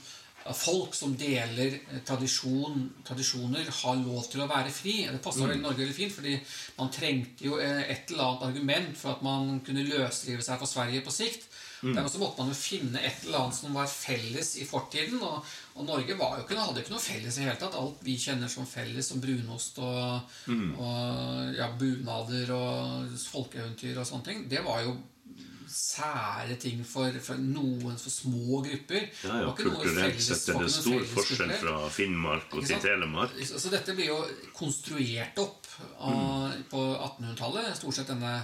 [0.51, 4.97] Folk som deler eh, tradisjon, tradisjoner, har lov til å være fri.
[5.07, 5.61] Det passer mm.
[5.63, 6.33] Norge veldig fint, fordi
[6.75, 10.67] man trengte jo eh, et eller annet argument for at man kunne løsrive seg fra
[10.67, 11.47] Sverige på sikt.
[11.83, 15.19] Dermed så måtte man jo finne et eller annet som var felles i fortiden.
[15.23, 17.77] Og, og Norge var jo ikke, hadde ikke noe felles i hele tatt.
[17.79, 20.35] Alt vi kjenner som felles, som brunost og,
[20.77, 24.93] og ja, bunader og folkeeventyr og sånne ting, det var jo
[25.73, 29.07] sære ting for, for noen for små grupper.
[29.25, 32.81] Ja, ja, Kulturelt sett er det stor forskjell fra Finnmark og til?
[32.83, 33.39] Telemark.
[33.49, 34.19] Så, dette blir jo
[34.53, 37.71] konstruert opp av, på 1800-tallet.
[37.79, 38.35] Stort sett denne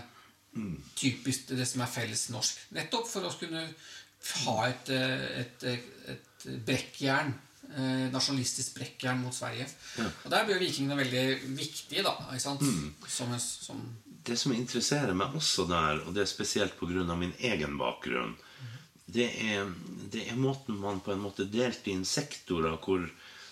[0.97, 2.65] typisk det som er felles norsk.
[2.73, 5.67] Nettopp for å kunne ha et, eh, et,
[6.15, 6.28] et
[6.65, 7.33] brekkjern.
[7.75, 9.67] eh, Nasjonalistisk brekkjern mot Sverige.
[10.25, 12.15] Og der blir vikingene veldig viktige, da.
[12.31, 12.63] Ikke sant?
[13.07, 13.81] Som, som
[14.25, 17.15] Det som interesserer meg også der, og det er spesielt pga.
[17.15, 18.35] min egen bakgrunn,
[19.07, 19.65] det er
[20.11, 23.03] det er måten man på en måte delte inn sektorer hvor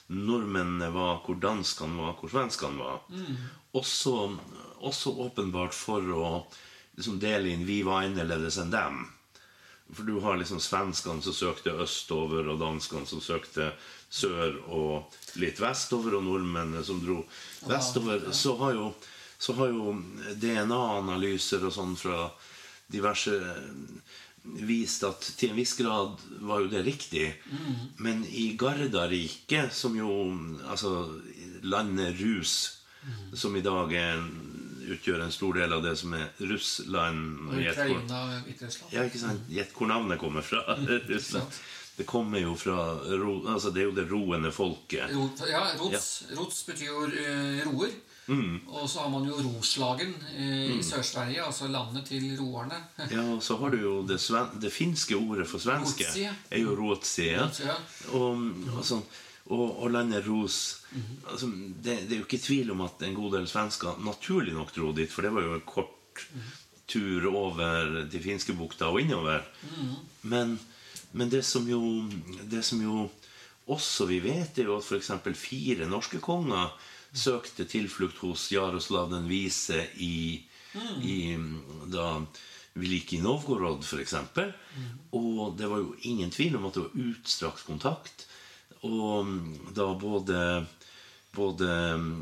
[0.10, 3.02] nordmennene var, hvor danskene var, hvor svenskene var.
[3.74, 4.38] Også,
[4.80, 6.48] også åpenbart for å
[6.98, 9.06] liksom dele inn vi var annerledes enn dem.
[9.94, 13.72] For du har liksom svenskene som søkte østover, og danskene som søkte
[14.10, 17.22] sør og litt vestover, og nordmennene som dro
[17.70, 18.30] vestover.
[18.36, 18.92] Så har jo,
[19.40, 19.96] så har jo
[20.42, 22.28] DNA-analyser og sånn fra
[22.92, 23.36] diverse
[24.48, 27.30] vist at til en viss grad var jo det riktig.
[28.04, 30.12] Men i Gardariket, som jo
[30.68, 31.08] Altså
[31.64, 32.54] landet Rus,
[33.34, 34.22] som i dag er,
[34.96, 38.94] utgjør en stor del av det som er Russland Og Ukraina Hviterussland.
[38.94, 39.50] ja, ikke sant?
[39.52, 40.64] Gjett hvor navnet kommer fra.
[41.12, 41.60] Russland.
[41.98, 42.78] Det kommer jo fra
[43.50, 45.16] altså Det er jo det roende folket.
[45.50, 47.96] Ja, rots, rots betyr jo eh, roer.
[48.28, 48.60] Mm.
[48.68, 50.48] Og så har man jo Roslagen i
[50.78, 52.76] i Sør-Sverige, altså landet til roerne.
[53.12, 54.20] Ja, og så har du jo det,
[54.62, 56.06] det finske ordet for svenske.
[56.06, 56.34] Rotsie.
[56.52, 57.32] er jo rotsie.
[57.32, 57.48] Ja.
[57.66, 57.78] Ja.
[58.12, 58.44] Og,
[58.76, 59.06] og, sånn,
[59.48, 60.84] og, og landet Ros
[61.32, 64.74] altså, det, det er jo ikke tvil om at en god del svensker naturlig nok
[64.76, 66.26] dro dit, for det var jo en kort
[66.88, 69.44] tur over de finske bukta og innover.
[70.24, 70.56] Men,
[71.12, 71.82] men det, som jo,
[72.48, 73.10] det som jo
[73.68, 75.12] også vi vet, er jo at f.eks.
[75.36, 76.72] fire norske konger
[77.18, 80.46] søkte tilflukt hos Jaroslav den vise i,
[81.04, 81.18] i
[81.92, 82.10] da
[82.78, 84.16] i Novgorod, f.eks.
[85.18, 88.27] Og det var jo ingen tvil om at det var utstrakt kontakt.
[88.86, 89.32] Og
[89.76, 90.42] da både,
[91.36, 91.70] både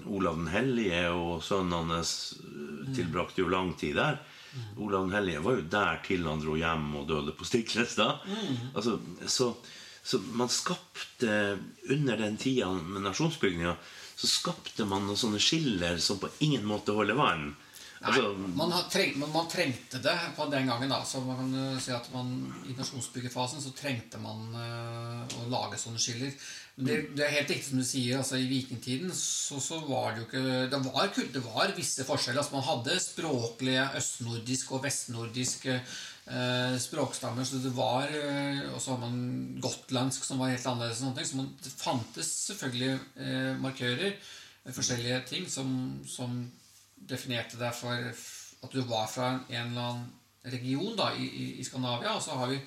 [0.07, 2.13] Olav den hellige og sønnen hans
[2.95, 4.21] tilbrakte jo lang tid der.
[4.79, 8.23] Olav den hellige var jo der til han dro hjem og døde på Stiklestad.
[8.73, 9.51] Altså, så,
[10.03, 13.75] så man skapte Under den tida med nasjonsbygninga
[14.15, 17.49] så skapte man noen sånne skiller som på ingen måte holder vann.
[18.05, 20.91] Altså, Man, har treng, men man trengte det på den gangen.
[20.91, 22.31] da Så man kan eh, si at man
[22.69, 26.33] I nasjonsbyggerfasen så trengte man uh, å lage sånne skiller.
[26.75, 28.19] Men det, det er helt riktig som du sier.
[28.19, 32.43] altså I vikingtiden så, så var det jo ikke Det var, det var visse forskjeller.
[32.43, 37.47] altså Man hadde språklige østnordisk og vestnordisk uh, språkstammer.
[37.47, 41.01] Så det var uh, Og så har man gotlandsk, som var helt annerledes.
[41.01, 44.13] og Sånne ting, så man, det fantes selvfølgelig markører,
[44.75, 45.67] forskjellige ting, som,
[46.09, 46.37] som
[47.09, 47.95] definerte deg for
[48.65, 50.05] at du var fra en eller annen
[50.45, 51.25] region da, i,
[51.59, 52.15] i, Skandinavia.
[52.15, 52.59] Og så har vi,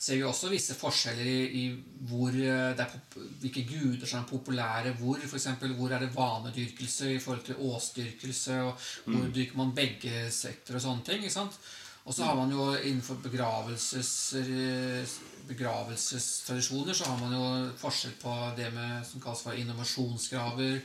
[0.00, 1.64] ser vi også visse forskjeller i, i
[2.10, 5.20] hvor eh, er, pop- hvilke guder som er populære hvor.
[5.26, 10.24] For eksempel, hvor er det vanedyrkelse i forhold til åsdyrkelse, og hvor dyrker man begge
[10.34, 11.22] sekter og sånne ting.
[11.22, 11.60] ikke sant?
[12.08, 15.18] Og så har man jo innenfor begravelses, eh,
[15.50, 17.44] begravelsestradisjoner så har man jo
[17.78, 20.80] forskjell på det med, som kalles for innovasjonsgraver,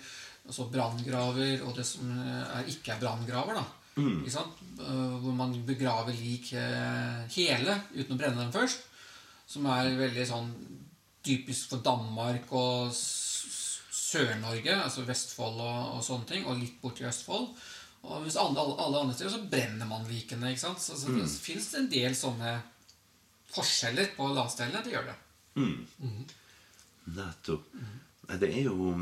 [0.45, 3.59] altså branngraver, og det som eh, er, ikke er branngraver.
[3.59, 3.65] da.
[3.95, 4.57] Ikke sant?
[4.79, 8.85] Eh, Hvor man begraver lik eh, hele uten å brenne dem først.
[9.47, 10.49] Som er veldig sånn
[11.25, 17.49] typisk for Danmark og Sør-Norge, altså Vestfold og, og sånne ting, og litt borti Østfold.
[18.05, 20.51] Og hvis alle, alle andre steder så brenner man likene.
[20.53, 20.81] ikke sant?
[20.83, 22.51] Så, så det fins en del sånne
[23.55, 24.83] forskjeller på landsdelene.
[24.85, 25.15] Det gjør det.
[27.15, 27.69] Nettopp.
[28.25, 28.93] Nei, det er jo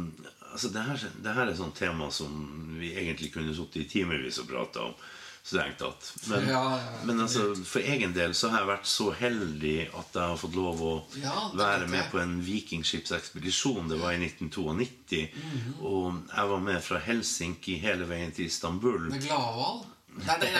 [0.53, 2.31] altså det, her, det her er sånn tema som
[2.79, 4.95] vi egentlig kunne sittet i timevis og prata om.
[5.43, 6.05] Tatt.
[6.31, 10.23] Men, Ja, men altså, for egen del så har jeg vært så heldig at jeg
[10.31, 13.89] har fått lov å Ja, være med på en vikingskipsekspedisjon.
[13.91, 15.27] Det var i 1992.
[15.35, 15.73] Mhm.
[15.83, 19.09] Og jeg var med fra Helsinki hele veien til Istanbul.
[19.11, 19.83] Med gladhval?
[20.13, 20.51] Nei, nei,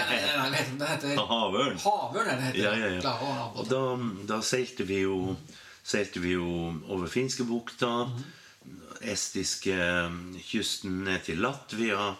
[0.49, 1.77] nei, det heter- Havørn.
[1.79, 2.27] Havørn.
[2.27, 2.63] er det heter.
[2.63, 3.51] Ja, ja, ja.
[3.55, 3.81] Og da,
[4.35, 5.37] da seilte vi jo
[5.83, 6.45] Seilte vi jo
[6.87, 8.09] over Finskebukta,
[9.11, 9.75] estiske
[10.47, 12.13] kysten ned til Latvia.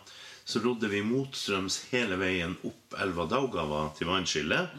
[0.46, 4.76] Så rodde vi motstrøms hele veien opp elva Daugava til vannskillet.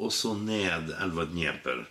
[0.00, 1.84] Og så ned elva Dnieper.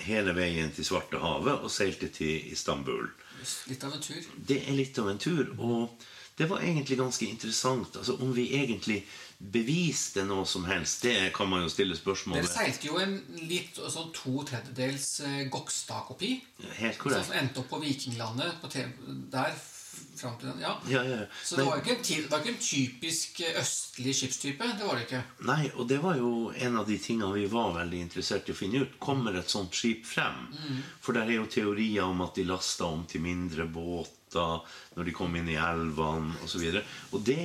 [0.00, 3.10] Hele veien til Svartehavet og seilte til Istanbul.
[3.70, 4.22] Litt av en tur.
[4.36, 6.06] Det er litt av en tur, og
[6.36, 7.96] det var egentlig ganske interessant.
[7.96, 9.02] Altså Om vi egentlig
[9.40, 13.16] beviste noe som helst, det kan man jo stille spørsmål Dere seilte jo en
[13.48, 16.34] litt sånn to tredjedels eh, Gokstad-kopi.
[16.78, 17.30] Helt korrekt.
[17.30, 18.60] som endte opp på Vikinglandet.
[18.60, 18.92] På TV,
[19.32, 19.78] der frem
[20.20, 20.60] fram til den.
[20.60, 20.74] Ja.
[20.88, 21.18] Ja, ja.
[21.44, 24.68] Så det Men, var en det var ikke en typisk eh, østlig skipstype.
[24.78, 25.22] Det var det ikke.
[25.48, 28.58] nei, og det var jo en av de tingene vi var veldig interessert i å
[28.58, 28.98] finne ut.
[29.00, 30.48] Kommer et sånt skip frem?
[31.00, 33.66] For der er jo teorier om at de lasta om til mindre
[34.30, 36.64] båter når de kom inn i elvene osv.
[36.70, 37.38] Og, så og det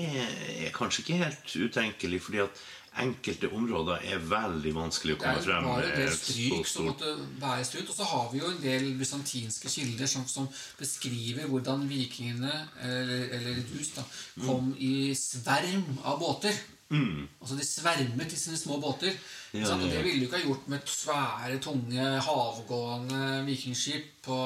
[0.65, 5.39] er kanskje ikke helt utenkelig, fordi at enkelte områder er veldig vanskelig å Det komme
[5.41, 7.89] er frem bare en del bare så stryk som måtte bæres ut.
[7.89, 10.48] Og så har vi jo en del bysantinske kilder som, som
[10.80, 12.54] beskriver hvordan vikingene,
[12.88, 14.06] eller, eller Rus, da,
[14.45, 14.78] kom Mm.
[14.80, 16.56] i sverm av båter.
[16.91, 19.13] Altså De svermet i sine små båter.
[19.56, 19.63] Ja?
[19.63, 19.91] Og ja, ja.
[19.95, 24.38] Det ville du ikke ha gjort med svære, tunge, havgående vikingskip på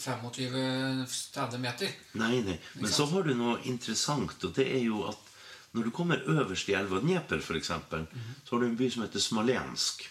[0.00, 1.92] 25-30 meter.
[2.20, 2.56] Nei, nei.
[2.80, 5.26] Men så har du noe interessant, og det er jo at
[5.70, 9.22] når du kommer øverst i elva Dnieper, f.eks., så har du en by som heter
[9.22, 10.02] Smolensk.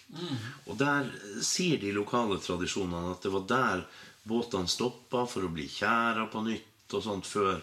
[0.69, 1.09] Og der
[1.43, 3.83] sier de lokale tradisjonene at det var der
[4.29, 7.59] båtene stoppa for å bli tjæra på nytt og sånt før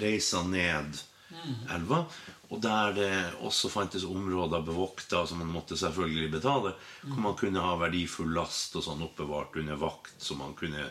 [0.00, 1.00] reisa ned
[1.72, 2.02] elva.
[2.48, 3.10] Og der det
[3.44, 8.76] også fantes områder bevokta som man måtte selvfølgelig betale, hvor man kunne ha verdifull last
[8.78, 10.86] og sånn oppbevart under vakt, så man kunne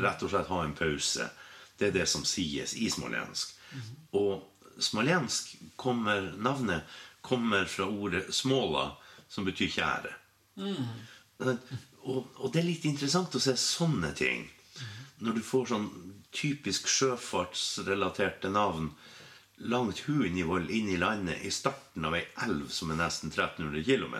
[0.00, 1.28] rett og slett ha en pause.
[1.76, 3.52] Det er det som sies i smolensk.
[4.16, 6.88] Og smolensk kommer, navnet
[7.20, 8.88] kommer fra ordet småla,
[9.28, 10.16] som betyr tjære.
[12.02, 14.48] Og, og det er litt interessant å se sånne ting.
[15.22, 15.88] Når du får sånn
[16.32, 18.90] typisk sjøfartsrelaterte navn
[19.70, 24.16] langt hunivål inn i landet i starten av ei elv som er nesten 1300 km.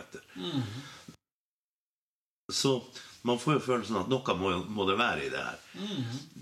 [2.52, 2.76] Så
[3.22, 5.58] man får jo følelsen at noe må, må det være i det her.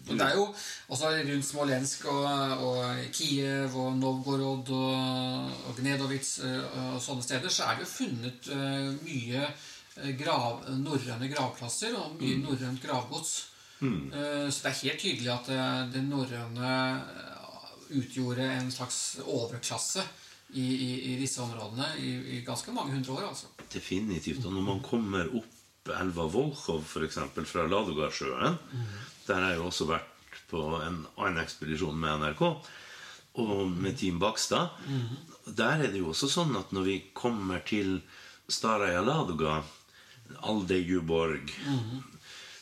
[0.09, 0.47] Og det er jo
[0.89, 2.25] også rundt Smolensk og,
[2.67, 7.91] og Kiev og Novgorod og, og Gnedovits eh, og sånne steder, så er det jo
[7.93, 13.35] funnet eh, mye eh, grav, norrøne gravplasser og mye norrønt gravgods.
[13.85, 15.53] Eh, Så det er helt tydelig at
[15.93, 16.73] det norrøne
[17.99, 20.05] utgjorde en slags overklasse
[20.53, 23.29] i, i, i disse områdene i, i ganske mange hundre år.
[23.31, 23.51] altså.
[23.73, 24.45] Definitivt.
[24.45, 27.19] Og når man kommer opp elva Volkhov, f.eks.
[27.49, 28.59] fra Ladogasjøen
[29.27, 32.43] Der har jeg jo også vært på en annen ekspedisjon med NRK
[33.41, 34.75] og med Team Bakstad.
[35.47, 38.01] Der er det jo også sånn at når vi kommer til
[38.51, 39.61] Staraja Ladoga,
[40.47, 41.51] Aldejuborg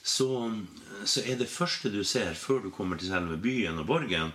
[0.04, 0.28] så,
[1.04, 4.30] så er det første du ser før du kommer til selve byen og borgen,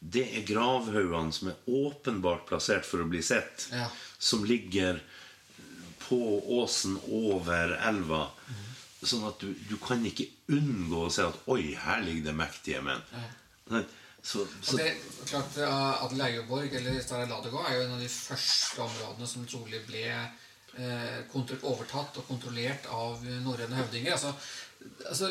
[0.00, 3.88] det er gravhaugene som er åpenbart plassert for å bli sett, Ja.
[4.18, 5.00] som ligger
[6.08, 6.18] på
[6.60, 8.28] åsen over elva.
[9.02, 12.80] Sånn at du, du kan ikke unngå å se at Oi, her ligger det mektige
[12.82, 13.02] menn.
[13.12, 13.82] Ja.
[14.22, 14.94] Så, Og så, det,
[15.28, 19.78] klart, at Adeleideborg eller Stara Ladegård er jo en av de første områdene som trolig
[19.86, 24.16] ble eh, overtatt og kontrollert av norrøne høvdinger.
[24.16, 24.34] Altså,
[25.06, 25.30] altså,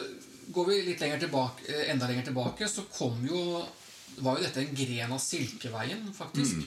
[0.56, 3.65] går vi litt lenger tilbake, eh, enda lenger tilbake, så kom jo
[4.24, 6.63] var jo dette en gren av Silkeveien, faktisk.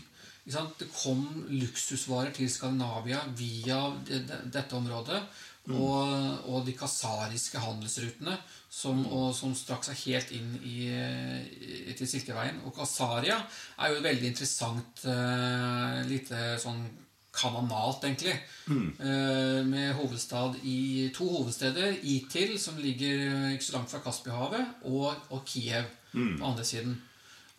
[0.50, 0.78] Sant?
[0.80, 5.22] Det kom luksusvarer til Skandinavia via det- det- dette området.
[5.70, 8.32] Og, og de kasariske handelsrutene
[8.70, 12.58] som, og, som strakk seg helt inn i, i, til Silkeveien.
[12.66, 13.36] Og Kasaria
[13.78, 16.80] er jo et veldig interessant uh, lite sånn
[17.32, 18.34] kanonat, egentlig.
[18.98, 22.00] Eh, med hovedstad i to hovedsteder.
[22.02, 25.84] Itil, som ligger ikke så langt fra Kaspihavet, og, og Kiev
[26.40, 26.96] på andre siden.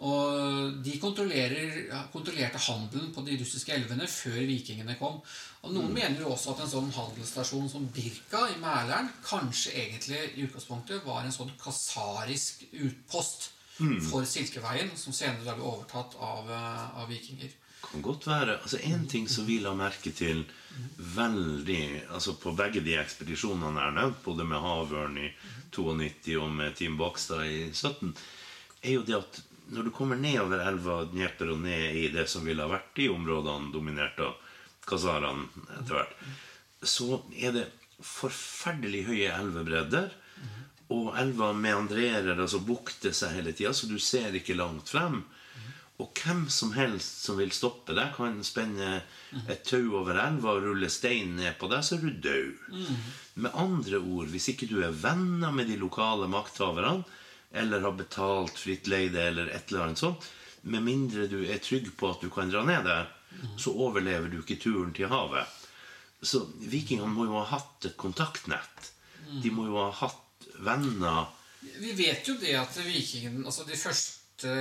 [0.02, 5.20] Og de kontrollerte handelen på de russiske elvene før vikingene kom.
[5.62, 10.22] Og Noen mener jo også at en sånn handelsstasjon som Birka i Mæleren kanskje egentlig
[10.34, 13.52] i utgangspunktet var en sånn kasarisk utpost
[14.10, 17.50] for Silkeveien, som senere ble overtatt av, eh, av vikinger.
[17.82, 20.46] kan godt være altså En ting som vi la merke til
[20.98, 25.32] veldig altså på begge de ekspedisjonene jeg har nevnt, både med Havørn i
[25.72, 28.16] 92 og med Team Bakstad i 17,
[28.84, 32.46] er jo det at når du kommer nedover elva Dnjeper og ned i det som
[32.48, 34.36] ville ha vært de områdene dominert av
[34.88, 35.48] khazarene
[35.80, 36.16] etter hvert,
[36.82, 37.68] så er det
[38.02, 40.10] forferdelig høye elvebredder.
[40.92, 45.22] Og elva meandrerer, altså bukter seg hele tida, så du ser ikke langt frem.
[46.02, 49.04] Og hvem som helst som vil stoppe deg, kan spenne
[49.46, 52.62] et tau over elva og rulle stein ned på deg, så er du død.
[53.46, 57.06] Med andre ord, hvis ikke du er venner med de lokale makthaverne,
[57.54, 60.28] eller har betalt fritt leide eller et eller annet sånt,
[60.62, 63.10] med mindre du er trygg på at du kan dra ned der,
[63.58, 65.48] så overlever du ikke turen til havet.
[66.22, 68.92] Så vikingene må jo ha hatt et kontaktnett.
[69.42, 71.32] De må jo ha hatt venner.
[71.82, 74.54] Vi vet jo det at vikingene altså de første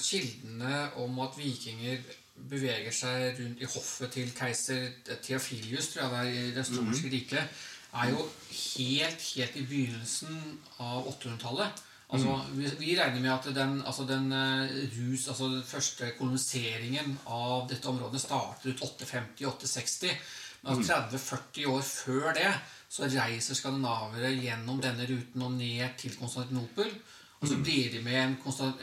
[0.00, 2.02] kildene om at vikinger
[2.50, 4.88] beveger seg rundt i hoffet til keiser
[5.22, 10.40] Theofilius, tror jeg det er i det østerromerske riket, er jo helt, helt i begynnelsen
[10.82, 11.84] av 800-tallet.
[12.14, 17.18] Altså, vi, vi regner med at den, altså den eh, rus, altså den første koloniseringen
[17.26, 20.14] av dette området starter ut 850-860.
[20.62, 22.52] Men altså 30-40 år før det
[22.94, 26.92] så reiser skandinavere gjennom denne ruten og ned til Konstantinopel.
[27.42, 28.36] Og så blir de med en,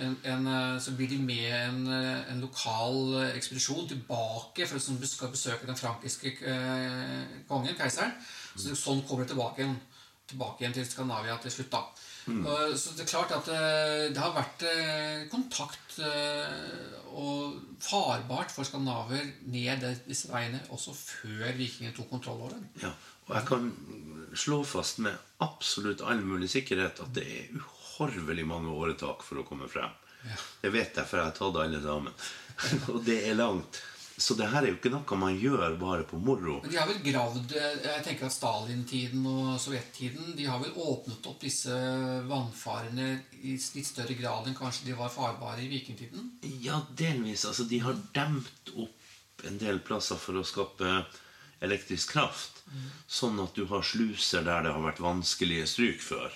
[0.05, 5.07] en, en, eh, så blir de med en, eh, en lokal ekspedisjon tilbake for å
[5.07, 6.35] skal besøke den frankiske
[7.47, 8.13] kongen, keiseren.
[8.59, 9.69] Så sånn kommer de tilbake
[10.31, 11.71] tilbake igjen til Skandinavia til slutt.
[11.71, 11.85] da.
[12.45, 18.53] Og, så det er klart at eh, det har vært eh, kontakt eh, og farbart
[18.53, 22.67] for skandinaver ned disse veiene også før vikingene tok kontroll over dem.
[22.83, 22.93] Ja,
[23.27, 23.69] og jeg kan
[24.37, 29.47] slå fast med absolutt all mulig sikkerhet at det er uhorvelig mange åretak for å
[29.47, 29.91] komme frem.
[30.23, 30.37] Ja.
[30.61, 32.27] Det vet jeg, for jeg har tatt alle sammen.
[32.93, 33.81] og det er langt.
[34.17, 36.59] Så det her er jo ikke noe man gjør bare på moro.
[36.61, 40.75] Men de har vel gravd eh, Jeg tenker at Stalin-tiden og sovjettiden De har vel
[40.77, 41.73] åpnet opp disse
[42.29, 43.07] vannfarene
[43.41, 46.35] i litt større grad enn kanskje de var farbare i vikingtiden?
[46.61, 47.47] Ja, delvis.
[47.49, 51.01] Altså, de har demt opp en del plasser for å skape
[51.65, 52.61] elektrisk kraft.
[53.09, 56.35] Sånn at du har sluser der det har vært vanskelige stryk før.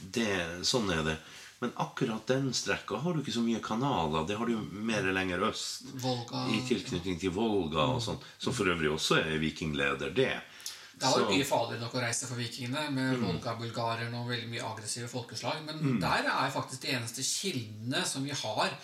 [0.00, 0.30] Det,
[0.66, 1.16] sånn er det.
[1.60, 4.24] Men akkurat den strekka har du ikke så mye kanaler.
[4.28, 5.90] Det har du mer lenger øst.
[6.00, 8.16] Volga I tilknytning til Volga og sånn.
[8.40, 10.32] Som for øvrig også er vikingleder, det.
[11.00, 14.64] Det var jo mye farligere nok å reise for vikingene med Volga-bulgarerne og veldig mye
[14.72, 15.62] aggressive folkeslag.
[15.68, 18.74] Men der er faktisk de eneste kildene som vi har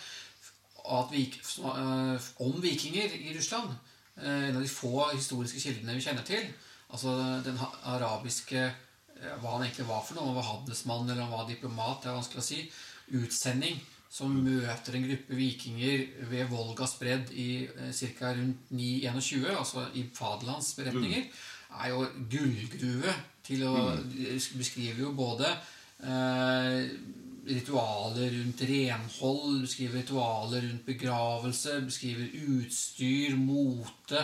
[1.11, 3.73] vik, eh, om vikinger i Russland.
[4.17, 6.45] eh, En av de få historiske kildene vi kjenner til.
[6.89, 8.73] Altså den arabiske
[9.41, 10.25] Hva han egentlig var for noe.
[10.25, 12.01] Om han var handelsmann eller han var diplomat.
[12.03, 12.63] Det er vanskelig å si.
[13.17, 13.79] Utsending
[14.11, 18.31] som møter en gruppe vikinger ved Volgas bredd i eh, ca.
[18.37, 21.27] rundt 921, altså i Faderlands beretninger,
[21.77, 23.13] er jo gullgruve
[23.45, 23.75] til å
[24.57, 26.87] beskrive jo både eh,
[27.47, 34.23] ritualer rundt renhold, beskriver ritualer rundt begravelse, beskriver utstyr, mote,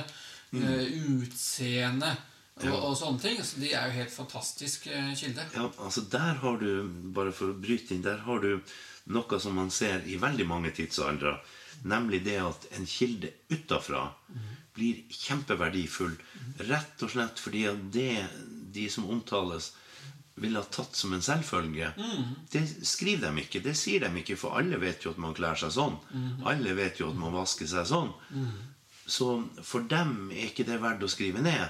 [0.56, 2.16] eh, utseende
[2.62, 3.42] og, og sånne ting.
[3.44, 5.46] Så de er jo helt fantastisk eh, kilde.
[5.56, 6.70] Ja, altså der har du,
[7.16, 8.60] bare for å bryte inn, der har du
[9.14, 11.38] noe som man ser i veldig mange tidsaldre.
[11.90, 14.06] Nemlig det at en kilde utafra
[14.74, 16.14] blir kjempeverdifull.
[16.70, 18.22] Rett og slett fordi at det
[18.74, 19.74] de som omtales,
[20.36, 21.92] ville ha tatt som en selvfølge.
[22.52, 23.62] Det skriver de ikke.
[23.62, 26.00] Det sier de ikke, for alle vet jo at man kler seg sånn.
[26.50, 28.10] Alle vet jo at man vasker seg sånn.
[29.06, 31.68] Så for dem er ikke det verdt å skrive ned.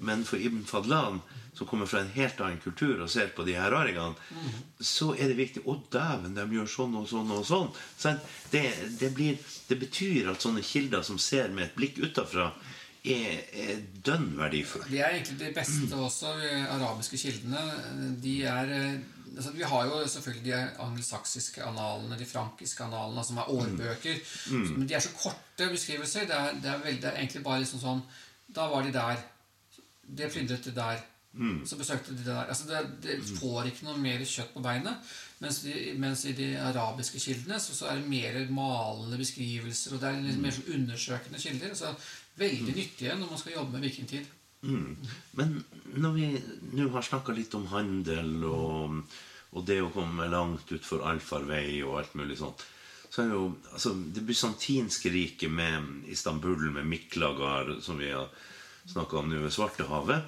[0.00, 1.20] Men for Ibn Fadlan,
[1.54, 4.14] som kommer fra en helt annen kultur og ser på de her raringene,
[4.80, 7.70] så er det viktig Å, dæven, de gjør sånn og sånn og sånn.
[8.50, 8.64] Det,
[9.00, 9.38] det, blir,
[9.68, 12.50] det betyr at sånne kilder som ser med et blikk utafra,
[13.04, 14.88] er, er dønn verdifulle.
[14.88, 17.64] De er egentlig de beste også, de arabiske kildene.
[18.22, 18.72] De er
[19.34, 24.20] altså Vi har jo selvfølgelig de angelsaksiske analene, de frankiske analene, som er årbøker.
[24.76, 26.28] Men de er så korte beskrivelser.
[26.30, 28.02] Det er, det er, veldig, det er egentlig bare liksom sånn
[28.54, 29.22] Da var de der.
[30.08, 31.02] De plyndret de der.
[31.66, 32.46] Så besøkte de det der.
[32.46, 35.14] Altså det, det får ikke noe mer kjøtt på beinet.
[35.42, 39.96] Mens, de, mens i de arabiske kildene så, så er det mer malende beskrivelser.
[39.96, 41.74] Og det er litt mer sånn undersøkende kilder.
[41.78, 41.90] Så
[42.38, 44.30] veldig nyttige når man skal jobbe med vikingtid.
[44.64, 45.58] Men
[46.00, 46.28] når vi
[46.78, 49.02] nå har snakka litt om handel og,
[49.52, 52.64] og det å komme langt utfor allfarvei og alt mulig sånt,
[53.10, 58.30] så er jo altså, det bysantinske riket med Istanbul, med Miklagar, som vi har
[58.92, 60.22] snakka om nå ved Svartehavet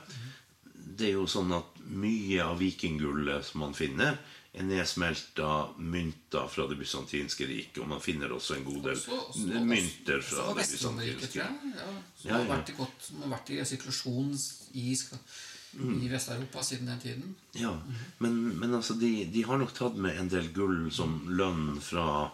[0.96, 4.16] Det er jo sånn at mye av vikinggullet som man finner,
[4.56, 7.82] er nedsmelta mynter fra det bysantinske riket.
[7.82, 11.34] Og man finner også en god del Også- også- mynter fra det bysantinske riket.
[11.36, 11.48] Ja,
[12.16, 12.54] som, Ja, har ja.
[12.56, 14.32] vært i godt, har vært i sirkulasjon
[14.74, 14.96] i,
[15.76, 16.02] Mm.
[16.02, 17.34] i Vest-Europa siden den tiden.
[17.54, 17.74] Ja,
[18.18, 22.30] men, men altså de, de har nok tatt med en del gull som lønn fra,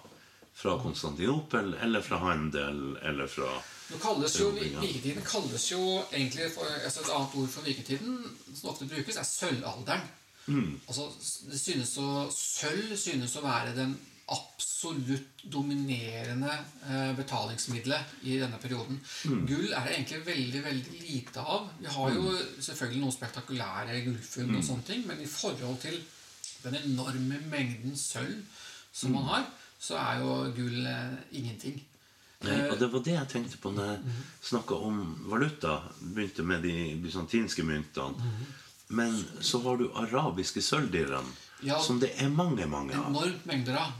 [0.55, 3.49] fra Konstantinopel, eller fra handel, eller fra
[3.93, 5.81] Nå kalles jo, Vikingtiden kalles jo
[6.13, 8.15] egentlig for, altså Et annet ord for vikingtiden
[8.55, 10.01] som ofte brukes, er sølvalderen.
[10.47, 10.81] Mm.
[10.89, 11.09] Altså,
[11.51, 13.93] det synes å, Sølv synes å være den
[14.33, 16.51] absolutt dominerende
[16.89, 18.99] eh, betalingsmiddelet i denne perioden.
[19.29, 19.45] Mm.
[19.51, 21.69] Gull er det egentlig veldig veldig lite av.
[21.83, 22.33] Vi har jo
[22.63, 24.57] selvfølgelig noen spektakulære gullfunn, Mm.
[24.59, 26.01] og sånne ting, men i forhold til
[26.65, 28.43] den enorme mengden sølv
[28.93, 29.15] som Mm.
[29.15, 29.47] man har,
[29.81, 31.83] så er jo gull eh, ingenting.
[32.45, 34.15] Nei, og det var det jeg tenkte på når jeg
[34.51, 35.77] snakka om valuta.
[36.01, 38.33] Begynte med de bysantinske myntene.
[38.93, 41.29] Men så har du arabiske sølvdirham,
[41.63, 41.79] Ja.
[41.81, 43.07] som det er mange, mange av.
[43.09, 43.93] enormt mengder av.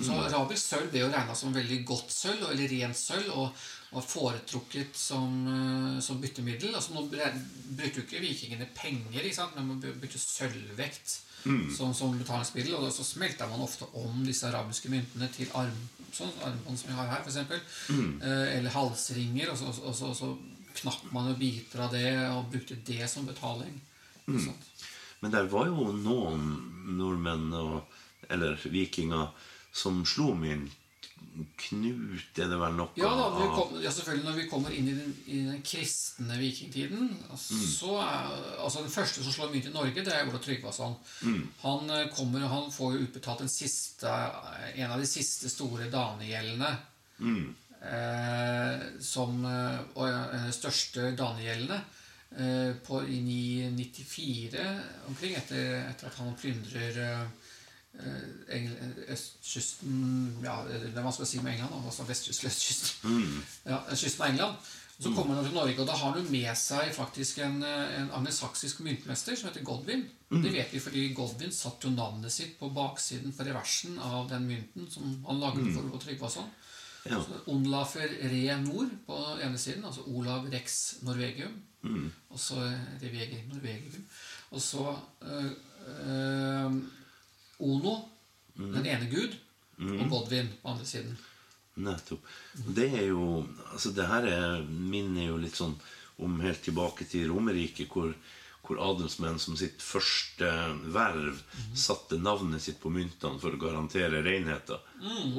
[0.00, 3.50] Så Arabisk sølv ble jo regna som veldig godt sølv, eller rent sølv, og
[3.92, 6.74] var foretrukket som, eh, som byttemiddel.
[6.74, 9.54] Altså Nå bruker jo ikke vikingene penger, ikke sant?
[9.56, 11.18] men man brukte sølvvekt
[11.76, 12.76] som, som betalingsmiddel.
[12.78, 15.76] Og så smelta man ofte om disse arabiske myntene til arm,
[16.14, 17.38] sånn armbånd som vi har her, f.eks.
[17.90, 19.52] Eh, eller halsringer.
[19.52, 20.32] Og så, og så, og så
[20.80, 23.80] knapp man jo biter av det og brukte det som betaling.
[24.26, 24.52] Mm.
[25.20, 26.52] Men der var jo noen
[26.96, 27.80] nordmenn og
[28.30, 29.32] eller vikinger,
[29.72, 30.76] som slo mynt.
[31.64, 34.74] Knut er det vel noe Ja, da, når vi kom, ja, selvfølgelig Når vi kommer
[34.76, 38.34] inn i den, i den kristne vikingtiden så er,
[38.64, 40.96] altså Den første som slår mynt i Norge, det er Ola Tryggvason.
[41.62, 44.10] Han eh, kommer han får jo utbetalt den siste,
[44.74, 46.70] en av de siste store danegjeldene.
[47.80, 51.78] Eh, som eh, Og ja, største danegjeldene
[52.36, 54.66] eh, på, i 994
[55.08, 57.39] omkring, etter, etter at han plyndrer eh, eh,
[59.10, 59.96] østkysten
[60.44, 61.74] Ja, det er vanskelig å si med England.
[61.84, 63.18] Altså vestkysten østkysten.
[63.66, 64.70] Ja, kysten av England.
[65.00, 68.10] Så kommer han til Norge, og da har han med seg faktisk en, eh, en
[68.18, 70.02] angelsaksisk myntmester som heter Godwin.
[70.30, 74.44] Det vet vi fordi Godwin satte jo navnet sitt på baksiden på reversen av den
[74.46, 76.50] mynten som han lagde for Olav Tryggvason.
[77.08, 77.16] Ja.
[77.24, 81.56] Så Onlafer Re Nord på ene siden, altså Olav Rex Norvegium.
[82.30, 82.60] Og så
[83.00, 84.04] Reveger Norvegium.
[84.50, 85.50] Og så øh,
[86.06, 86.74] øh,
[87.60, 87.96] Ono,
[88.56, 89.36] den ene gud,
[89.80, 91.16] og Godwin på andre siden.
[91.80, 92.26] Nettopp.
[92.76, 95.76] Det er jo Altså, det her er, minner jo litt sånn
[96.20, 98.10] om helt tilbake til Romerriket, hvor,
[98.66, 100.46] hvor adelsmenn som sitt første
[100.94, 101.40] verv
[101.74, 104.78] satte navnet sitt på myntene for å garantere renheten,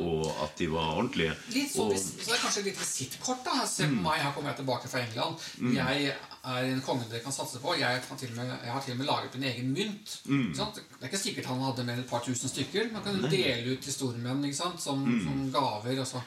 [0.01, 1.35] og at de var ordentlige.
[1.53, 3.45] Litt sånn, og, så det er kanskje litt visittkort.
[3.45, 5.45] da Se på meg, her kommer jeg tilbake fra England.
[5.77, 7.77] Jeg er en konge dere kan satse på.
[7.79, 10.17] Jeg, kan med, jeg har til og med laget min egen mynt.
[10.57, 10.81] Sant?
[10.81, 12.91] Det er ikke sikkert han hadde mer enn et par tusen stykker.
[12.91, 14.81] Man kan dele ut til stormenn ikke sant?
[14.83, 16.01] Som, som gaver.
[16.01, 16.23] Og så.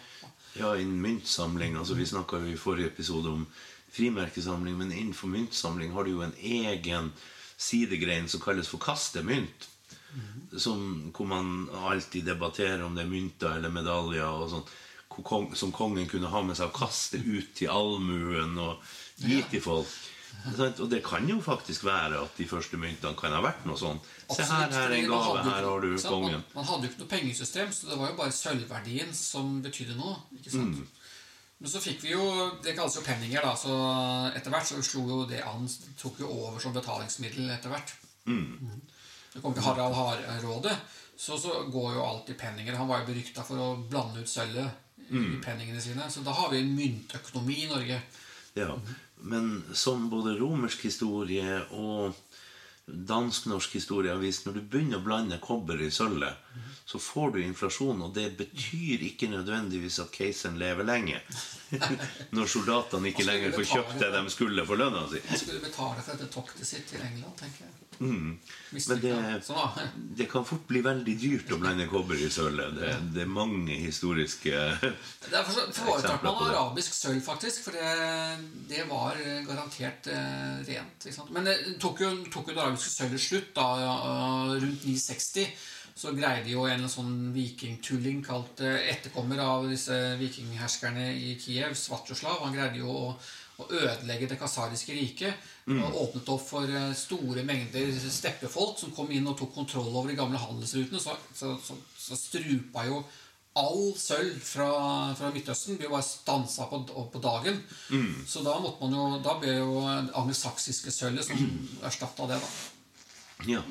[0.54, 3.46] ja, innen myntsamling altså Vi snakka i forrige episode om
[3.94, 7.12] frimerkesamling, men innenfor myntsamling har du jo en egen
[7.56, 9.70] sidegrein som kalles for kastemynt.
[10.56, 14.66] Som, hvor man alltid debatterer om det er mynter eller medaljer og sånn,
[15.58, 18.82] som kongen kunne ha med seg og kaste ut til allmuen og
[19.18, 19.90] gi til folk.
[20.44, 24.00] Og det kan jo faktisk være at de første myntene kan ha vært noe sånn.
[24.28, 26.42] Se her, her er en gave, her har du kongen.
[26.42, 29.96] Man, man hadde jo ikke noe pengesystem, så det var jo bare sølvverdien som betydde
[29.98, 30.18] noe.
[30.36, 30.82] ikke sant?
[30.82, 31.03] Mm.
[31.58, 32.24] Men så fikk vi jo
[32.62, 33.54] Det kalles jo penninger, da.
[33.56, 33.72] Så
[34.36, 35.68] etter hvert så slo jo det an.
[36.00, 37.94] Tok jo over som betalingsmiddel etter hvert.
[38.26, 38.80] Mm.
[39.34, 40.72] Det kom til Harald Hardråde,
[41.16, 42.76] så, så går jo alt i penninger.
[42.78, 45.34] Han var jo berykta for å blande ut sølvet Mm.
[45.34, 46.06] i penningene sine.
[46.08, 47.98] Så da har vi en myntøkonomi i Norge.
[48.56, 48.70] Ja,
[49.20, 52.14] men som både romersk historie og
[52.86, 56.40] dansk-norsk historie har vist, når du begynner å blande kobber i sølvet,
[56.84, 61.22] så får du inflasjon, og det betyr ikke nødvendigvis at keiseren lever lenge.
[62.36, 65.22] Når soldatene ikke lenger får kjøpt det de skulle for lønna si.
[65.30, 67.83] Han skulle betale for dette toktet sitt til England, tenker jeg.
[68.00, 68.38] Mm.
[68.74, 69.12] Men det,
[69.46, 72.74] Sånn det kan fort bli veldig dyrt å blande kobber i sølvet.
[72.78, 74.54] Det, det er mange historiske
[75.30, 76.56] Derfor så foretrakk Eksempler man på det.
[76.56, 77.64] arabisk sølv, faktisk.
[77.66, 77.92] For det,
[78.70, 81.08] det var eh, garantert eh, rent.
[81.34, 85.48] Men det tok jo, tok jo det arabiske sølvet slutt da eh, rundt 960.
[85.94, 92.40] Så greide jo en sånn vikingtulling kalt eh, etterkommer av disse vikingherskerne i Kiev, Svatoslav,
[92.42, 93.12] han greide jo å,
[93.62, 95.50] å ødelegge det kasariske riket.
[95.86, 100.10] Og åpnet opp for eh, store mengder steppefolk som kom inn og tok kontroll over
[100.10, 101.00] de gamle handelsrutene.
[101.00, 103.04] Så, så, så, så strupa jo
[103.54, 104.68] all sølv fra,
[105.14, 107.60] fra Midtøsten ble bare stansa på, på dagen.
[108.26, 111.38] Så da måtte man jo Da ble jo det angelsaksiske sølvet som
[111.86, 112.50] erstatta det, da.
[113.46, 113.62] Ja.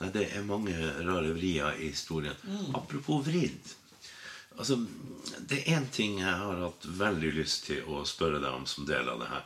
[0.00, 0.74] Nei, det er mange
[1.04, 2.36] rare vrier i historien.
[2.76, 3.74] Apropos vrid.
[4.56, 4.78] Altså,
[5.48, 8.88] det er én ting jeg har hatt veldig lyst til å spørre deg om som
[8.88, 9.44] del av det her.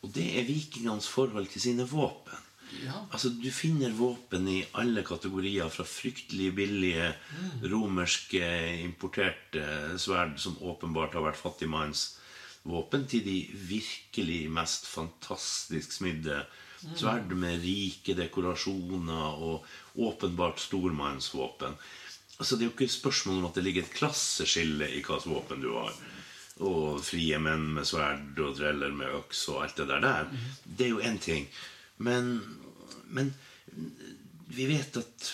[0.00, 2.46] Og det er vikingenes forhold til sine våpen.
[2.84, 3.02] Ja.
[3.10, 7.10] Altså, Du finner våpen i alle kategorier, fra fryktelig billige
[7.68, 8.46] romerske
[8.80, 16.44] importerte sverd som åpenbart har vært fattigmannsvåpen, til de virkelig mest fantastisk smidde
[16.96, 21.74] sverd med rike dekorasjoner og åpenbart stormannsvåpen.
[22.38, 25.60] Altså, Det er jo ikke spørsmål om at det ligger et klasseskille i hvilket våpen
[25.60, 25.92] du har.
[26.60, 30.00] Og frie menn med sverd og dreller med øks og alt det der.
[30.00, 30.26] der.
[30.64, 31.48] Det er jo én ting.
[31.98, 32.40] Men,
[33.08, 33.34] men
[34.48, 35.30] vi vet at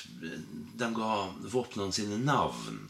[0.79, 1.13] de ga
[1.51, 2.89] våpnene sine navn.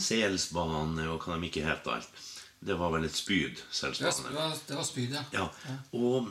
[0.00, 2.22] Selsbane og hva de ikke het alt.
[2.64, 4.28] Det var vel et spyd, selsbane.
[4.30, 5.24] det var, det var spyd, ja.
[5.36, 5.48] Ja,
[5.92, 6.30] og?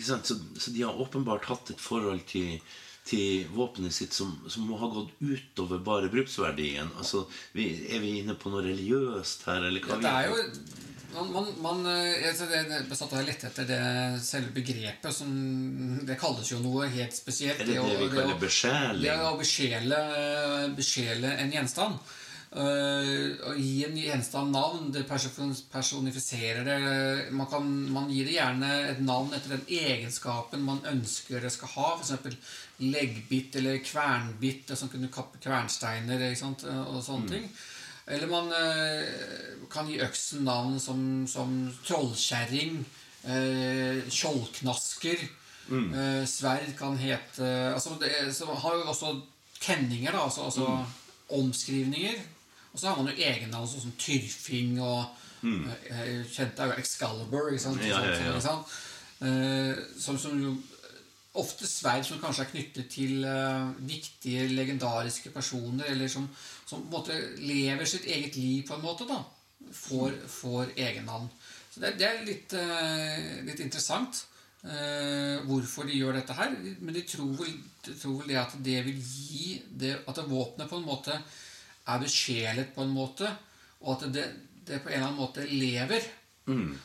[0.00, 0.20] Så,
[0.56, 2.60] så de har åpenbart hatt et forhold til,
[3.10, 6.92] til våpenet sitt som, som må ha gått utover bare bruksverdien.
[7.00, 7.24] Altså,
[7.56, 9.98] vi, Er vi inne på noe religiøst her, eller hva?
[10.00, 10.38] Det er jo
[11.10, 13.78] man, man, man, eh, det, det, jeg satt og lette etter det
[14.22, 15.32] selve begrepet som
[16.06, 17.58] Det kalles jo noe helt spesielt.
[17.58, 19.02] Er det det å- vi kaller besjeling?
[19.08, 19.98] Det å besjele,
[20.78, 21.98] besjele en gjenstand.
[22.50, 26.78] Å gi en gjenstand navn, det personifiserer det.
[27.30, 31.70] Man, kan, man gir det gjerne et navn etter den egenskapen man ønsker det skal
[31.76, 31.92] ha.
[32.00, 32.34] F.eks.
[32.82, 37.46] leggbitt eller kvernbitt, som kunne kappe kvernsteiner og sånne ting.
[38.10, 39.04] Eller man øh,
[39.70, 41.54] kan gi øksen navn som, som
[41.86, 42.80] trollkjerring,
[43.30, 45.28] øh, skjoldknasker.
[45.70, 49.12] Eh, sverd kan hete altså det, så har jo også
[49.62, 50.84] kenninger, da, altså, altså
[51.30, 52.18] omskrivninger.
[52.72, 55.00] Og så har man jo egennavn sånn som Tyrfing og
[55.42, 57.50] eh, Kjente er jo Excalibur.
[57.50, 57.82] Ikke sant?
[57.86, 58.56] Ja, ja, ja.
[59.26, 60.54] Eh, som, som jo
[61.38, 66.24] Ofte sverd som kanskje er knyttet til uh, viktige, legendariske personer, eller som,
[66.66, 69.20] som på en måte lever sitt eget liv på en måte, da.
[69.70, 71.28] Får, får egennavn.
[71.70, 74.24] Så det, det er litt, eh, litt interessant
[74.60, 76.50] Uh, hvorfor de gjør dette her.
[76.84, 77.54] Men de tror vel,
[77.86, 81.16] de tror vel det at det vil gi det, At våpenet på en måte
[81.90, 83.28] er besjelet på en måte,
[83.80, 84.26] og at det,
[84.68, 86.06] det på en eller annen måte lever.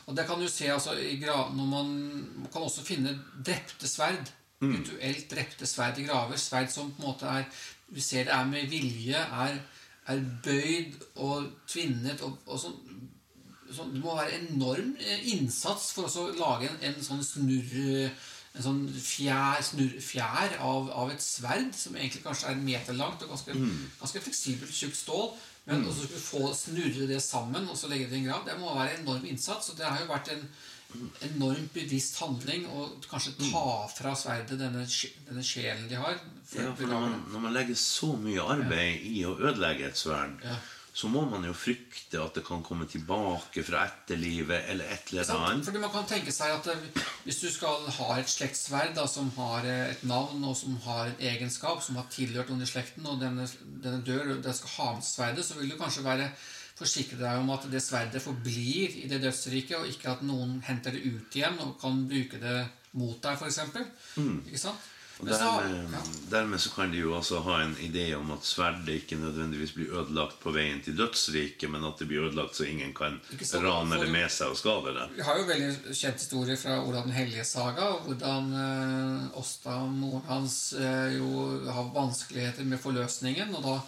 [0.06, 1.94] Og det kan du se altså, i når man,
[2.42, 4.30] man kan også finne drepte sverd.
[4.62, 6.38] Rituelt drepte sverd i graver.
[6.40, 7.48] Sverd som på en måte er
[7.88, 9.58] Vi ser det er med vilje, er,
[10.10, 12.80] er bøyd og tvinnet og, og sånn
[13.70, 18.10] Så Det må være enorm eh, innsats for å lage en, en sånn snurr
[18.56, 22.96] En sånn fjær, snur, fjær av, av et sverd, som egentlig kanskje er en meter
[22.96, 23.52] langt og ganske,
[24.00, 25.28] ganske fleksibelt, tjukt stål.
[25.66, 28.54] Men også skulle få snurre det sammen og så legge det i en grav, det
[28.60, 29.68] må være en enorm innsats.
[29.72, 30.46] Og det har jo vært en
[31.26, 34.84] enormt bevisst handling å kanskje ta fra sverdet denne,
[35.26, 36.16] denne sjelen de har.
[36.46, 39.98] for Ja, for når man, når man legger så mye arbeid i å ødelegge et
[40.00, 40.56] sverd, Ja.
[40.96, 45.32] Så må man jo frykte at det kan komme tilbake fra etterlivet eller et eller
[45.34, 45.66] annet.
[45.66, 46.86] Fordi man kan tenke seg at eh,
[47.26, 51.10] hvis du skal ha et slektsverd da, som har eh, et navn og som har
[51.10, 53.44] en egenskap, som har tilhørt noen i slekten, og denne,
[53.84, 56.30] denne dør, og den skal ha med sverdet, så vil du kanskje være
[56.76, 60.96] forsikre deg om at det sverdet forblir i det dødsriket, og ikke at noen henter
[60.96, 62.58] det ut igjen og kan bruke det
[62.96, 63.60] mot deg, f.eks.
[64.48, 64.92] Ikke sant?
[65.16, 65.28] Mm.
[65.30, 69.16] Og dermed, dermed så kan de jo altså ha en idé om at sverdet ikke
[69.16, 73.16] nødvendigvis blir ødelagt på veien til dødsriket, men at det blir ødelagt så ingen kan
[73.40, 75.06] så, rane det med seg og skade det.
[75.16, 80.28] Vi har jo veldig kjent historie fra Olav den hellige saga, hvordan eh, Åsta, moren
[80.28, 83.56] hans, eh, jo har vanskeligheter med forløsningen.
[83.56, 83.80] Og da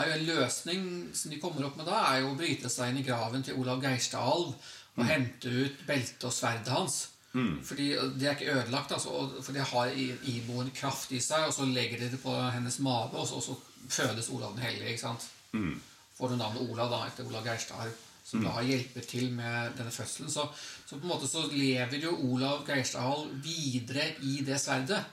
[0.00, 2.94] er jo en løsning som de kommer opp med da, er jo å bryte seg
[2.94, 4.54] inn i graven til Olav Geirstadalv
[4.96, 7.02] og hente ut beltet og sverdet hans.
[7.64, 11.52] Fordi det er ikke ødelagt, altså, for de har i- iboende kraft i seg, og
[11.54, 13.54] så legger de det på hennes mage, og så, og så
[13.88, 14.88] fødes Olav den hellige.
[14.88, 15.28] ikke sant?
[16.18, 17.92] får du navnet Olav da, etter Olav Geirstad,
[18.24, 20.30] som da hjelper til med denne fødselen.
[20.30, 20.44] Så,
[20.86, 25.04] så på en måte så lever jo Olav Geirstadhall videre i det sverdet.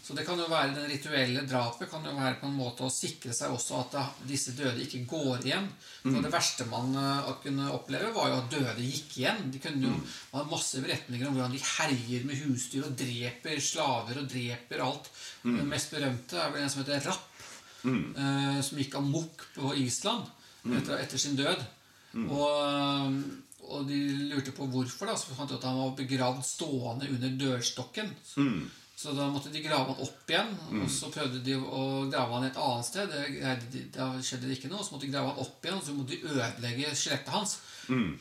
[0.00, 2.92] Så det kan jo være den rituelle drapet kan jo være på en måte å
[2.92, 5.66] sikre seg også at disse døde ikke går igjen.
[6.00, 9.42] For Det verste man eh, kunne oppleve, var jo at døde gikk igjen.
[9.52, 10.06] De kunne jo mm.
[10.32, 15.12] ha masse beretninger om hvordan de herjer med husdyr og dreper slaver og dreper alt.
[15.44, 17.28] Den mest berømte er vel en som heter Rapp
[17.84, 20.24] eh, som gikk amok på Island
[20.72, 21.68] etter, etter sin død.
[22.32, 23.16] Og,
[23.70, 24.00] og de
[24.32, 25.12] lurte på hvorfor.
[25.12, 28.16] da, Så fant de at han var begravd stående under dørstokken.
[29.00, 30.50] Så da måtte de grave han opp igjen.
[30.76, 33.14] Og så prøvde de å grave han et annet sted.
[33.72, 34.84] Det, da skjedde det ikke noe.
[34.84, 37.54] Så måtte de grave han opp igjen, og så måtte de ødelegge skjelettet hans.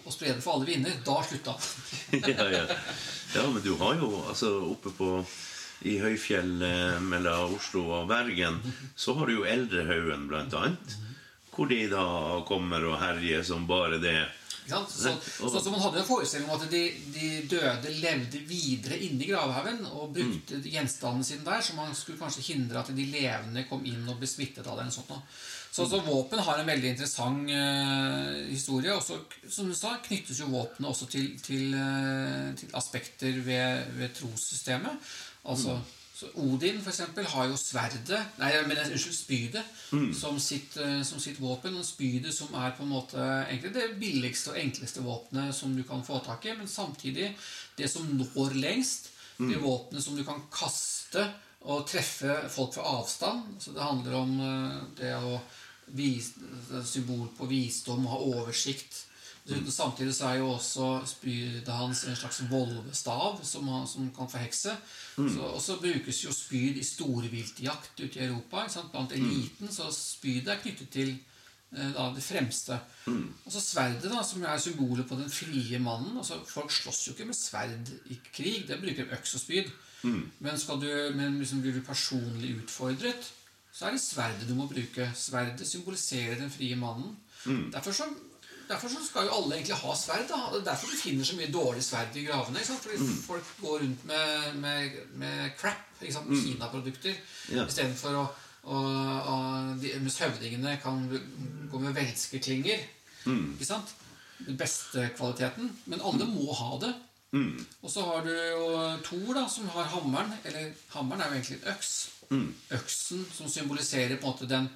[0.07, 0.95] Og spre det for alle vinder.
[1.03, 1.67] Da slutta han.
[2.31, 2.63] ja, ja.
[3.35, 5.11] ja, men du har jo altså oppe på
[5.87, 8.57] i høyfjellet mellom Oslo og Bergen,
[8.99, 10.95] så har du jo Eldrehaugen, blant annet.
[11.53, 12.05] Hvor de da
[12.47, 14.19] kommer og herjer som bare det.
[14.69, 14.93] Sant?
[14.93, 16.83] Så, så, så man hadde en forestilling om at de,
[17.15, 22.47] de døde levde videre inni gravhaugen og brukte gjenstandene sine der, så man skulle kanskje
[22.51, 24.87] hindre at de levende kom inn og ble smittet av det.
[24.87, 25.23] eller sånt noe.
[25.71, 28.95] Så, så våpen har en veldig interessant uh, historie.
[28.95, 34.15] Og som du sa, knyttes jo våpenet også til, til, uh, til aspekter ved, ved
[34.17, 35.11] trossystemet.
[35.49, 35.77] Altså,
[36.19, 38.09] så Odin for eksempel, har jo sverdet
[38.41, 39.69] Nei, men unnskyld, spydet
[40.17, 41.77] som, sitt, eh, som sitt våpen.
[41.79, 45.85] Og spydet som er på en måte egentlig det billigste og enkleste våpenet som du
[45.87, 47.31] kan få tak i, men samtidig
[47.79, 49.13] det som når lengst.
[49.39, 51.23] Det våpenet som du kan kaste
[51.71, 53.55] og treffe folk fra avstand.
[53.63, 55.39] Så det handler om eh, det å
[55.95, 59.05] vise, symbol på visdom ha oversikt.
[59.47, 64.29] Dessuten Samtidig så er jo også spydet hans en slags volvestav som, han- som kan
[64.29, 64.75] forhekse.
[65.15, 68.67] Så, og så brukes jo spyd i storviltjakt ute i Europa.
[68.91, 69.71] Blant eliten.
[69.71, 71.09] Så spydet er knyttet til
[71.73, 72.77] eh, da, det fremste.
[73.45, 76.17] Og så sverdet, da, som er symbolet på den frie mannen.
[76.17, 78.67] Altså, folk slåss jo ikke med sverd i krig.
[78.67, 79.71] Det bruker de øks og spyd.
[80.39, 83.31] Men, skal du, men liksom blir du personlig utfordret,
[83.75, 85.09] så er det sverdet du må bruke.
[85.15, 87.17] Sverdet symboliserer den frie mannen.
[87.73, 88.03] Derfor, så,
[88.69, 90.27] derfor skal jo alle egentlig ha sverd.
[90.29, 90.39] Da.
[90.53, 92.61] Det er derfor du finner så mye dårlig sverd i gravene.
[92.65, 97.17] Fordi folk går rundt med, med, med crap, ikke med Kina-produkter,
[97.53, 97.65] Ja.
[97.65, 98.27] istedenfor å
[98.69, 98.85] og,
[99.31, 100.97] og de, Mens høvdingene kan
[101.71, 102.81] gå med velskeklinger.
[103.25, 103.93] Ikke sant?
[104.45, 105.71] Den beste kvaliteten.
[105.89, 106.91] Men alle må ha det.
[107.81, 108.67] Og så har du jo
[109.07, 110.35] Thor, da, som har hammeren.
[110.43, 111.93] Eller hammeren er jo egentlig en øks.
[112.77, 114.67] Øksen som symboliserer på en måte den,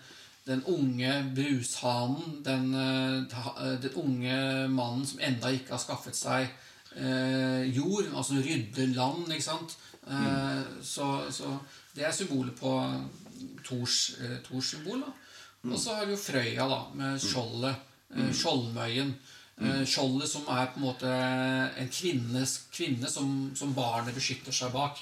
[0.48, 2.44] den unge brushanen.
[2.44, 3.18] Den, eh,
[3.66, 6.48] eh, den unge mannen som enda ikke har skaffet seg
[6.96, 8.10] eh, jord.
[8.14, 9.78] Altså rydde land, ikke sant.
[10.08, 11.58] Eh, så, så
[11.96, 12.74] det er symbolet på
[13.64, 15.06] Tors, eh, Tors symbol.
[15.06, 15.14] da.
[15.72, 17.90] Og så har du jo Frøya, da, med skjoldet.
[18.14, 18.34] Mm.
[18.34, 19.16] Skjoldmøyen.
[19.54, 19.86] Mm.
[19.86, 21.10] skjoldet som er på en måte
[21.78, 24.98] en kvinnes, kvinne som, som barnet beskytter seg bak.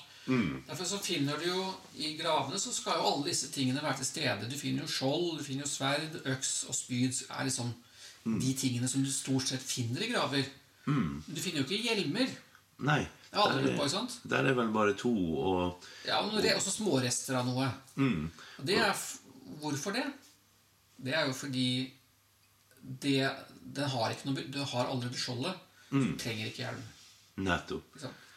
[0.68, 1.64] Derfor så finner du jo
[2.00, 4.48] I gravene så skal jo alle disse tingene være til stede.
[4.52, 7.24] Du finner jo skjold, du finner jo sverd, øks og spyd.
[7.30, 7.74] er liksom
[8.24, 10.46] de tingene som du stort sett finner i graver.
[10.86, 12.30] Du finner jo ikke hjelmer.
[12.80, 13.02] Nei.
[13.34, 14.20] Aldri der på, er- ikke sant?
[14.30, 17.68] Der er vel bare to og Ja, og det er også smårester av noe.
[17.98, 18.94] Og det er
[19.62, 20.06] Hvorfor det?
[21.04, 21.92] Det er jo fordi
[23.02, 23.30] det,
[23.76, 25.56] den har ikke noe Du har allerede skjoldet.
[25.92, 26.06] Mm.
[26.14, 26.84] Du trenger ikke hjelm.
[27.38, 27.84] Nettopp.
[27.96, 28.28] ikke sant?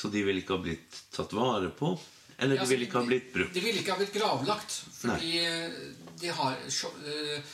[0.00, 1.92] Så de vil ikke ha blitt tatt vare på?
[2.40, 3.54] Eller Ja, de ville vil ikke ha blitt brukt?
[3.54, 4.76] De ville ikke ha blitt gravlagt.
[4.96, 5.90] Fordi Nei.
[6.22, 7.50] de har eh,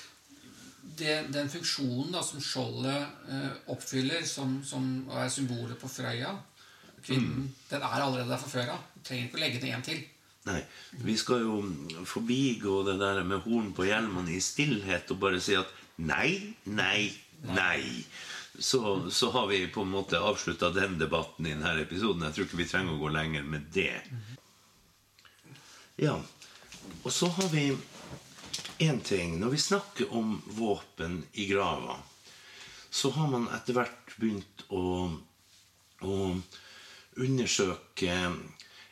[0.96, 6.36] det, Den funksjonen da, som skjoldet eh, oppfyller, som, som er symbolet på Frøya,
[7.06, 8.86] kvinnen, den er allerede der fra før av.
[9.06, 10.04] Trenger ikke å legge det en til.
[10.46, 10.60] Nei.
[11.02, 11.58] Vi skal jo
[12.06, 17.10] forbigå det der med horn på hjelmene i stillhet og bare si at nei, nei,
[17.50, 17.82] nei.
[18.58, 22.24] Så, så har vi på en måte avslutta den debatten i denne episoden.
[22.24, 24.00] Jeg tror ikke vi trenger å gå lenger med det.
[26.00, 26.16] Ja.
[27.02, 27.68] Og så har vi
[28.78, 29.38] én ting.
[29.40, 31.98] Når vi snakker om våpen i grava,
[32.90, 35.10] så har man etter hvert begynt å,
[36.00, 36.16] å
[37.16, 38.16] undersøke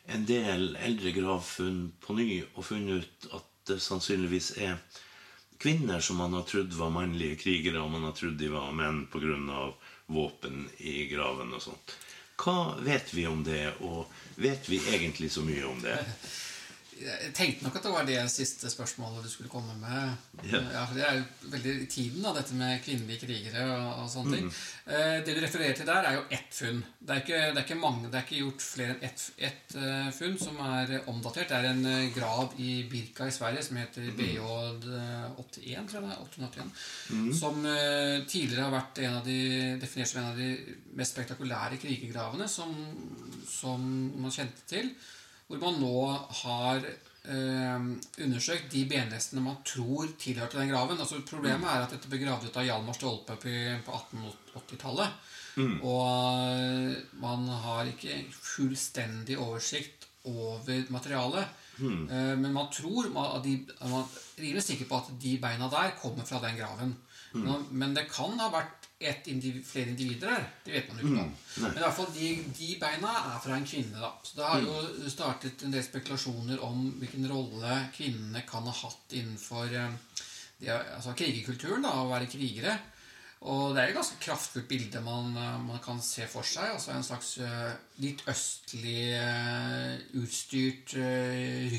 [0.05, 4.77] en del eldre gravfunn på ny og funnet ut at det sannsynligvis er
[5.59, 9.05] kvinner som man har trodd var mannlige krigere, og man har trodd de var menn
[9.11, 9.73] pga.
[10.07, 11.95] våpen i graven og sånt.
[12.37, 15.97] Hva vet vi om det, og vet vi egentlig så mye om det?
[16.95, 20.13] Jeg tenkte nok at det var det siste spørsmålet du skulle komme med.
[20.47, 20.85] Ja.
[20.87, 24.31] for Det er jo veldig i tiden, da, dette med kvinnelige krigere og, og sånne
[24.31, 24.35] Mm.
[24.37, 24.47] ting.
[24.87, 26.79] Eh, det du refererer til der, er jo ett funn.
[27.01, 29.75] Det er ikke, det er ikke mange, det er ikke gjort flere enn ett ett,
[29.75, 31.49] uh, funn som er omdatert.
[31.51, 34.17] Det er en uh, grav i Birka i Sverige som heter Mm.
[34.19, 36.23] BJ81, tror jeg det er.
[36.23, 39.39] 881 Som uh, tidligere har vært en av de,
[39.81, 40.49] definert som en av de
[40.95, 42.71] mest spektakulære krigergravene som,
[43.49, 43.83] som
[44.21, 44.93] man kjente til.
[45.47, 45.99] Hvor man nå
[46.41, 47.83] har eh,
[48.25, 50.99] undersøkt de benrestene man tror tilhørte den graven.
[50.99, 53.53] Altså Problemet er at dette ble gravd ut av Hjalmar Stolpe på,
[53.85, 55.19] på 1880-tallet.
[55.85, 56.07] Og
[56.49, 61.61] eh, man har ikke fullstendig oversikt over materialet.
[62.09, 65.93] Eh, men man tror man, de, man er rimelig sikker på at de beina der
[66.01, 66.95] kommer fra den graven.
[67.35, 70.47] Men, men det kan ha vært ett individ, flere individer der.
[70.63, 71.63] Det vet man jo ikke Mm.
[71.63, 73.99] Men i hvert fall de, de beina er fra en kvinne.
[73.99, 74.11] da.
[74.23, 79.15] Så det har jo startet en del spekulasjoner om hvilken rolle kvinnene kan ha hatt
[79.15, 79.85] innenfor de,
[80.71, 82.77] altså krigerkulturen, da, å være krigere.
[83.45, 86.71] Og det er et ganske kraftfullt bilde man, eh, man kan se for seg.
[86.73, 91.75] altså En slags eh, litt østlig eh, utstyrt eh,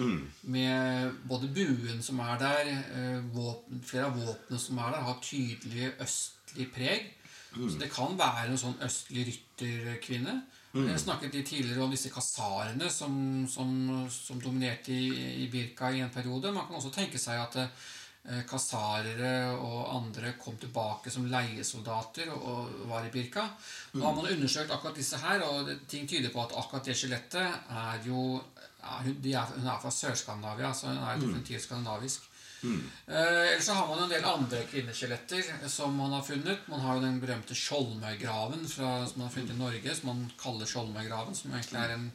[0.00, 0.26] rytterkriger.
[0.56, 5.20] Med både buen som er der, eh, våpen, flere av våpnene som er der, har
[5.22, 7.12] tydelig østlig preg.
[7.50, 10.42] Så det kan være en sånn østlig rytterkvinne.
[10.70, 13.14] Jeg snakket litt tidligere om disse kasarene som,
[13.50, 13.70] som,
[14.06, 15.08] som dominerte i,
[15.42, 16.52] i Birka i en periode.
[16.54, 22.70] Man kan også tenke seg at eh, kasarere og andre kom tilbake som leiesoldater og,
[22.84, 23.48] og var i Birka.
[23.96, 26.94] Nå har man undersøkt akkurat disse her, og det, ting tyder på at akkurat det
[27.00, 28.38] skjelettet er jo
[28.80, 32.30] er, hun, de er, hun er fra Sør-Skandinavia, så hun er definitivt skandinavisk.
[32.62, 36.66] Eh, ellers så har man en del andre kvinneskjeletter som man har funnet.
[36.68, 40.26] Man har jo den berømte Skjoldmøygraven fra, som man har funnet i Norge, som man
[40.40, 41.36] kaller Skjoldmøygraven.
[41.36, 42.10] Som egentlig er en,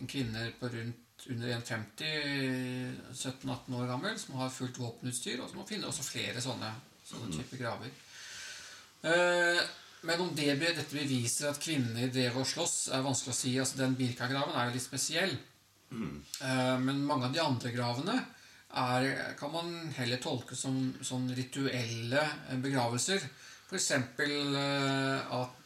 [0.00, 5.42] en kvinne på rundt under 1,50, 17-18 år gammel, som har fullt våpenutstyr.
[5.42, 6.72] Og som man finner også flere sånne,
[7.06, 7.92] sånne typer graver.
[9.06, 9.62] Eh,
[10.08, 13.54] men om det, dette beviser at kvinner drev og sloss, er vanskelig å si.
[13.58, 15.34] Altså, den Birka-graven er jo litt spesiell.
[15.92, 18.16] Eh, men mange av de andre gravene
[18.78, 19.06] er,
[19.38, 23.24] kan man heller tolke som, som rituelle eh, begravelser.
[23.68, 23.92] F.eks.
[24.18, 25.58] Uh, at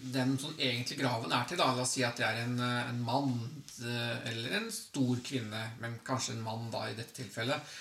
[0.00, 1.58] den som egentlig graven er til.
[1.60, 1.72] Da.
[1.74, 3.34] La oss si at det er en, eh, en mann
[3.82, 7.74] eh, eller en stor kvinne, men kanskje en mann da i dette tilfellet,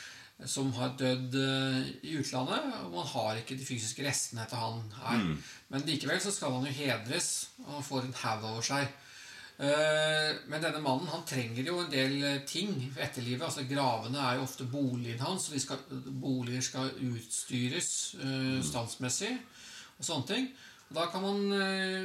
[0.50, 2.74] som har dødd eh, i utlandet.
[2.84, 5.24] Og man har ikke de fysiske restene etter han her.
[5.72, 7.32] Men likevel så skal han jo hedres,
[7.66, 8.92] og han får en haug over seg.
[9.64, 13.46] Eh, Men denne mannen han trenger jo en del eh, ting for etterlivet.
[13.48, 15.84] altså Gravene er jo ofte boligen hans, og skal,
[16.22, 19.32] boliger skal utstyres eh, standsmessig
[20.00, 20.50] og sånne ting.
[20.90, 21.46] Og da kan man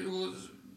[0.04, 0.28] jo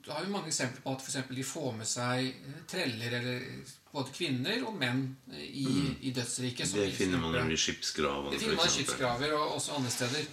[0.08, 3.46] har jo mange eksempler på at for de får med seg eh, treller, eller
[3.92, 5.02] både kvinner og menn,
[5.36, 6.72] i, i, i dødsriket.
[6.74, 8.32] Det finner man i skipsgravene.
[8.32, 10.30] Det finner man i skipsgraver og også andre steder.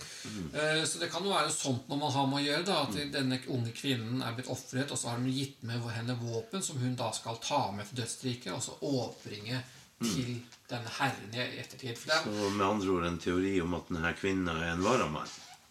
[0.54, 2.66] Eh, Så det kan jo være sånt når man har med å gjøre.
[2.68, 6.16] da, At denne unge kvinnen er blitt ofret, og så har de gitt med henne
[6.22, 9.64] våpen som hun da skal ta med til dødsriket og så overbringe
[9.98, 10.38] til
[10.70, 11.98] denne herren i ettertid.
[11.98, 15.26] For er Så med andre ord en teori om at denne kvinnen er en varamann.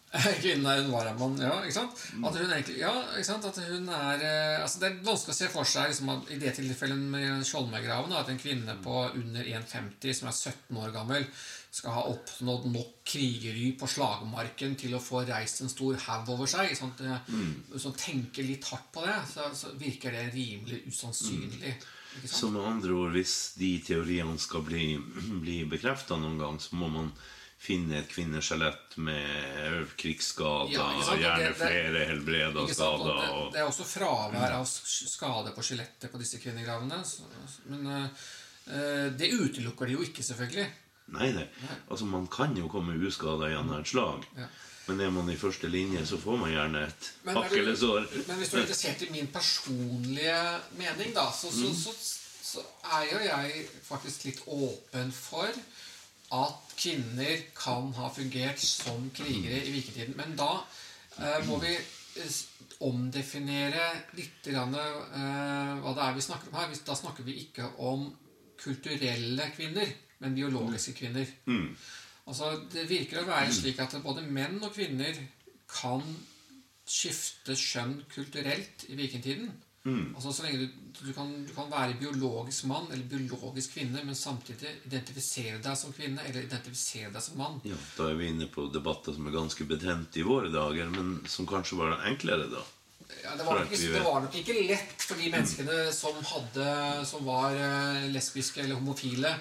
[0.40, 1.52] Kvinnen er en varamann, ja.
[1.60, 1.98] ikke sant?
[2.24, 3.44] At hun egentlig, ja, ikke sant?
[3.44, 6.38] At hun er eh, altså Det er vanskelig å se for seg liksom, at i
[6.40, 11.28] det tilfellet med Skjoldmøygraven at en kvinne på under 1,50 som er 17 år gammel,
[11.78, 16.48] skal ha oppnådd nok krigery på slagmarken til å få reist en stor haug over
[16.48, 16.72] seg.
[16.78, 21.76] Sånn eh, tenker litt hardt på det, så, så virker det rimelig usannsynlig.
[21.76, 22.32] Sant?
[22.32, 24.94] Så med andre ord, hvis de teoriene skal bli,
[25.44, 27.12] bli bekrefta noen gang, så må man
[27.58, 31.20] finne et kvinneskjelett med krigsskader, Ja, sant?
[31.20, 32.66] gjerne Det- det- flere helbreda?
[32.74, 33.14] Skader.
[33.22, 37.02] Det, Og, det er også fravær av skade på skjelettet på disse kvinnegravene.
[37.66, 37.86] Men
[38.68, 40.68] eh, det utelukker de jo ikke, selvfølgelig.
[41.08, 41.48] nei, nei.
[41.90, 44.24] Altså, man kan jo komme uskada gjennom et slag.
[44.36, 44.46] Ja.
[44.88, 48.06] Men er man i første linje, så får man gjerne et hakk eller sår.
[48.26, 51.92] Men hvis du er interessert i min personlige mening, da, så, så, så,
[52.42, 52.62] så
[52.96, 55.48] er jo jeg faktisk litt åpen for
[56.34, 60.16] at kvinner kan ha fungert som krigere i viketiden.
[60.18, 60.50] Men da
[61.18, 61.74] eh, må vi
[62.84, 63.86] omdefinere
[64.18, 66.74] litt grann, eh, hva det er vi snakker om her.
[66.86, 68.08] Da snakker vi ikke om
[68.58, 71.26] kulturelle kvinner, men biologiske kvinner.
[72.26, 75.16] Altså, Det virker å være slik at både menn og kvinner
[75.68, 76.02] kan
[76.88, 79.50] skifte skjønn kulturelt i vikingtiden.
[80.14, 84.18] Altså så lenge du, du, kan, du kan være biologisk mann eller biologisk kvinne, men
[84.18, 87.60] samtidig identifisere deg som kvinne eller identifisere deg som mann.
[87.68, 91.20] Ja, da er vi inne på debatter som er ganske betente i våre dager, men
[91.30, 92.64] som kanskje var enklere da.
[93.22, 96.66] Ja, det, var ikke, det var nok ikke lett for de menneskene som, hadde,
[97.08, 99.32] som var eh, lesbiske eller homofile,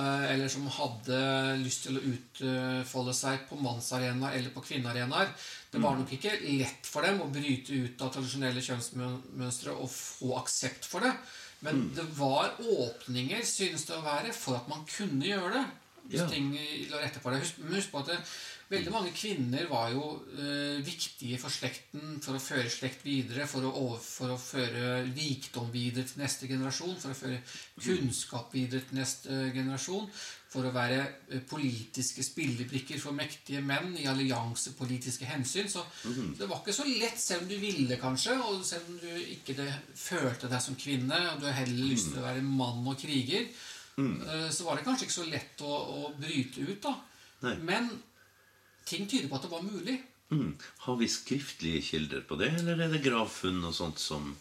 [0.00, 1.18] eller som hadde
[1.60, 5.30] lyst til å utfolde seg på mannsarenaer eller på kvinnearenaer.
[5.70, 10.34] Det var nok ikke lett for dem å bryte ut av tradisjonelle kjønnsmønstre og få
[10.40, 11.14] aksept for det.
[11.64, 15.64] Men det var åpninger, synes det å være, for at man kunne gjøre det.
[16.04, 16.50] Hvis ting
[16.90, 17.40] lå rette for det.
[17.40, 18.18] Husk, husk på at det,
[18.70, 20.04] veldig mange kvinner var jo
[20.38, 25.02] eh, viktige for slekten, for å føre slekt videre, for å, over, for å føre
[25.10, 27.42] rikdom videre til neste generasjon, for å føre
[27.82, 30.08] kunnskap videre til neste eh, generasjon,
[30.54, 35.68] for å være eh, politiske spillebrikker for mektige menn i alliansepolitiske hensyn.
[35.70, 35.84] Så
[36.38, 39.58] det var ikke så lett, selv om du ville, kanskje, og selv om du ikke
[39.58, 42.98] det, følte deg som kvinne, og du har heller lyst til å være mann og
[43.00, 43.46] kriger,
[44.00, 45.76] eh, så var det kanskje ikke så lett å,
[46.08, 46.96] å bryte ut, da.
[47.44, 47.56] Nei.
[47.66, 47.92] Men
[48.86, 49.98] ting tyder på at det var mulig.
[50.30, 50.56] Mm.
[50.86, 54.32] Har vi skriftlige kilder på det, eller er det gravfunn og sånt som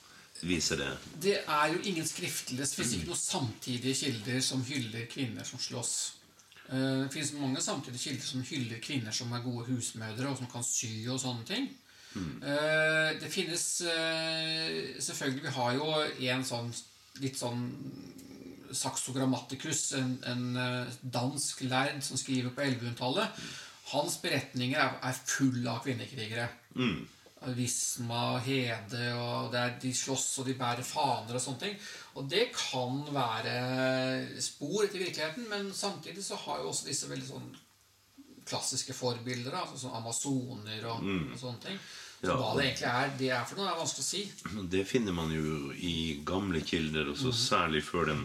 [0.43, 0.89] viser det?
[1.21, 5.61] Det er jo ingen skriftlige Det fins ikke noen samtidige kilder som hyller kvinner som
[5.61, 5.93] slåss.
[6.69, 10.51] Eh, Det finnes mange samtidige kilder som hyller kvinner som er gode husmødre, og som
[10.51, 11.69] kan sy og sånne ting.
[12.13, 12.41] Mm.
[13.21, 15.87] Det finnes eh, Selvfølgelig, vi har jo
[16.29, 16.67] en sånn
[17.21, 17.63] litt sånn
[18.73, 23.43] Saxo Grammaticus, en, en eh, dansk lærd som skriver på 1100-tallet.
[23.93, 26.47] Hans beretninger er, er fulle av kvinnekrigere.
[27.57, 31.73] Visma, Hede og der er, De slåss og de bærer faner og sånne ting.
[32.15, 37.27] Og det kan være spor etter virkeligheten, men samtidig så har jo også disse veldig
[37.27, 37.49] sånn
[38.47, 41.77] klassiske forbilder, altså sånn amazoner og, og sånne ting.
[42.23, 42.35] Så Ja.
[42.39, 44.21] hva det egentlig er, det er for noe, er vanskelig å si.
[44.71, 48.21] Det finner man jo i gamle kilder, også særlig før den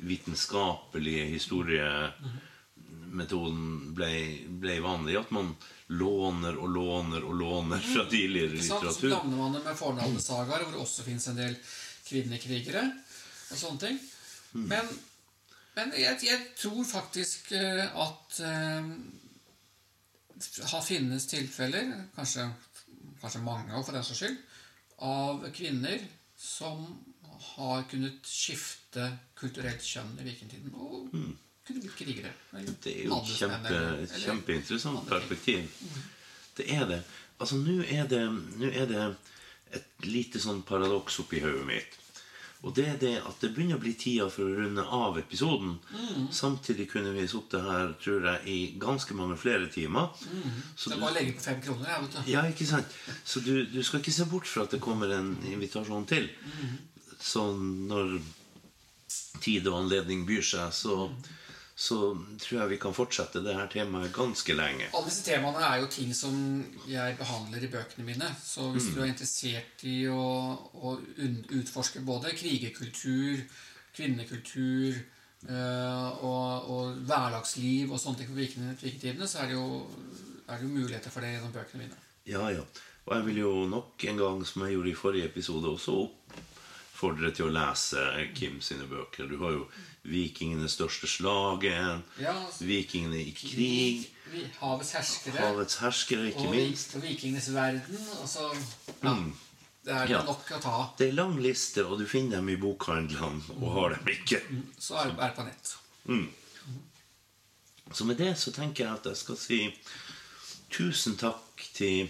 [0.00, 1.26] vitenskapelige
[3.12, 5.16] historiemetoden ble, ble vanlig.
[5.18, 5.54] At man
[5.88, 8.80] låner og låner og låner fra tidligere Ikke sant?
[8.80, 9.08] Så litteratur.
[9.08, 11.56] blander man det med fornavnesagaer, hvor det også fins en del
[12.06, 12.84] kvinnekrigere
[13.52, 13.98] og sånne ting.
[14.52, 14.88] Men,
[15.76, 18.40] men jeg, jeg tror faktisk eh, at
[20.42, 22.48] det har finnes tilfeller, kanskje,
[23.20, 24.40] kanskje mange for den saks skyld,
[25.02, 26.02] av kvinner
[26.38, 26.82] som
[27.52, 29.06] har kunnet skifte
[29.38, 31.14] kulturelt kjønn i vikingtiden og
[31.66, 32.32] kunne blitt krigere.
[32.82, 33.80] Det er jo et kjempe,
[34.18, 35.66] kjempeinteressant perspektiv.
[36.56, 37.02] Det er det.
[37.40, 38.22] Altså, nå er det,
[38.60, 39.04] nå er det
[39.72, 41.98] et lite sånn paradoks oppi hodet mitt.
[42.62, 45.72] Og det er det at det begynner å bli tida for å runde av episoden.
[46.30, 50.12] Samtidig kunne vi sittet her tror jeg, i ganske mange flere timer.
[50.78, 51.88] Så Det er lenge på fem kroner.
[51.90, 52.30] Jeg, vet du.
[52.30, 52.94] ja, ikke sant?
[53.26, 56.30] Så du, du skal ikke se bort fra at det kommer en invitasjon til.
[57.18, 58.20] Så når
[59.42, 61.08] tid og anledning byr seg, så,
[61.76, 61.96] så
[62.38, 64.90] tror jeg vi kan fortsette det her temaet ganske lenge.
[64.94, 66.34] Alle disse temaene er jo ting som
[66.86, 68.28] jeg behandler i bøkene mine.
[68.44, 68.94] Så hvis Mm.
[68.94, 70.26] du er interessert i å,
[70.74, 70.98] å
[71.58, 73.40] utforske både krigerkultur,
[73.96, 74.94] kvinnekultur
[75.48, 79.86] øh, og, og hverdagsliv og sånne ting på viking- vikingtidene, så er det, jo,
[80.48, 82.00] er det jo muligheter for det gjennom bøkene mine.
[82.28, 82.62] Ja, ja.
[83.06, 85.96] Og jeg vil jo nok en gang, som jeg gjorde i forrige episode, også
[87.02, 88.02] oppfordre til å lese
[88.36, 89.26] Kim sine bøker.
[89.28, 89.68] Du har jo
[90.06, 96.94] 'Vikingenes største slagen', Ja, 'Vikingene i krig', Vi- Havets herskere 'Havets herskere', ikke og, minst.
[96.96, 97.98] og vikingenes verden.
[98.22, 98.54] Og så
[99.02, 99.16] ja,
[99.84, 100.22] Det er Ja.
[100.22, 100.94] nok å ta av.
[100.96, 104.40] Det er lang liste, og du finner dem i bokhandlene, og har dem ikke.
[104.78, 105.76] Så er det på nett.
[107.92, 109.74] Så med det så tenker jeg at jeg skal si
[110.70, 111.40] tusen takk
[111.74, 112.08] til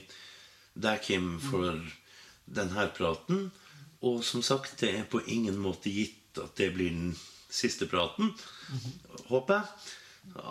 [0.78, 1.80] deg, Kim, for
[2.53, 3.51] denne praten.
[4.03, 7.12] Og som sagt, det er på ingen måte gitt at det blir den
[7.53, 8.32] siste praten.
[9.28, 9.90] Håper jeg.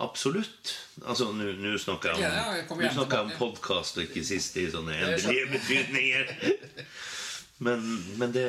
[0.04, 0.72] Absolutt.
[1.04, 4.70] Altså, nå snakker jeg Ja, ja, jeg om, snakker om podkast og ikke siste i
[4.72, 6.34] sånne endelige betydninger.
[7.64, 7.86] Men,
[8.20, 8.46] men det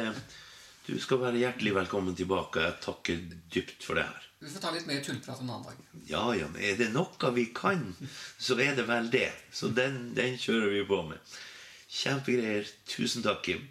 [0.83, 2.59] Du skal være hjertelig velkommen tilbake.
[2.59, 3.21] Jeg takker
[3.55, 4.25] dypt for det her.
[4.43, 6.01] Vi får ta litt mer tullprat en annen dag.
[6.09, 7.85] Ja, ja, men er det noe vi kan,
[8.35, 9.29] så er det vel det.
[9.55, 11.37] Så den, den kjører vi på med.
[11.87, 12.67] Kjempegreier.
[12.89, 13.63] Tusen takk, Kim.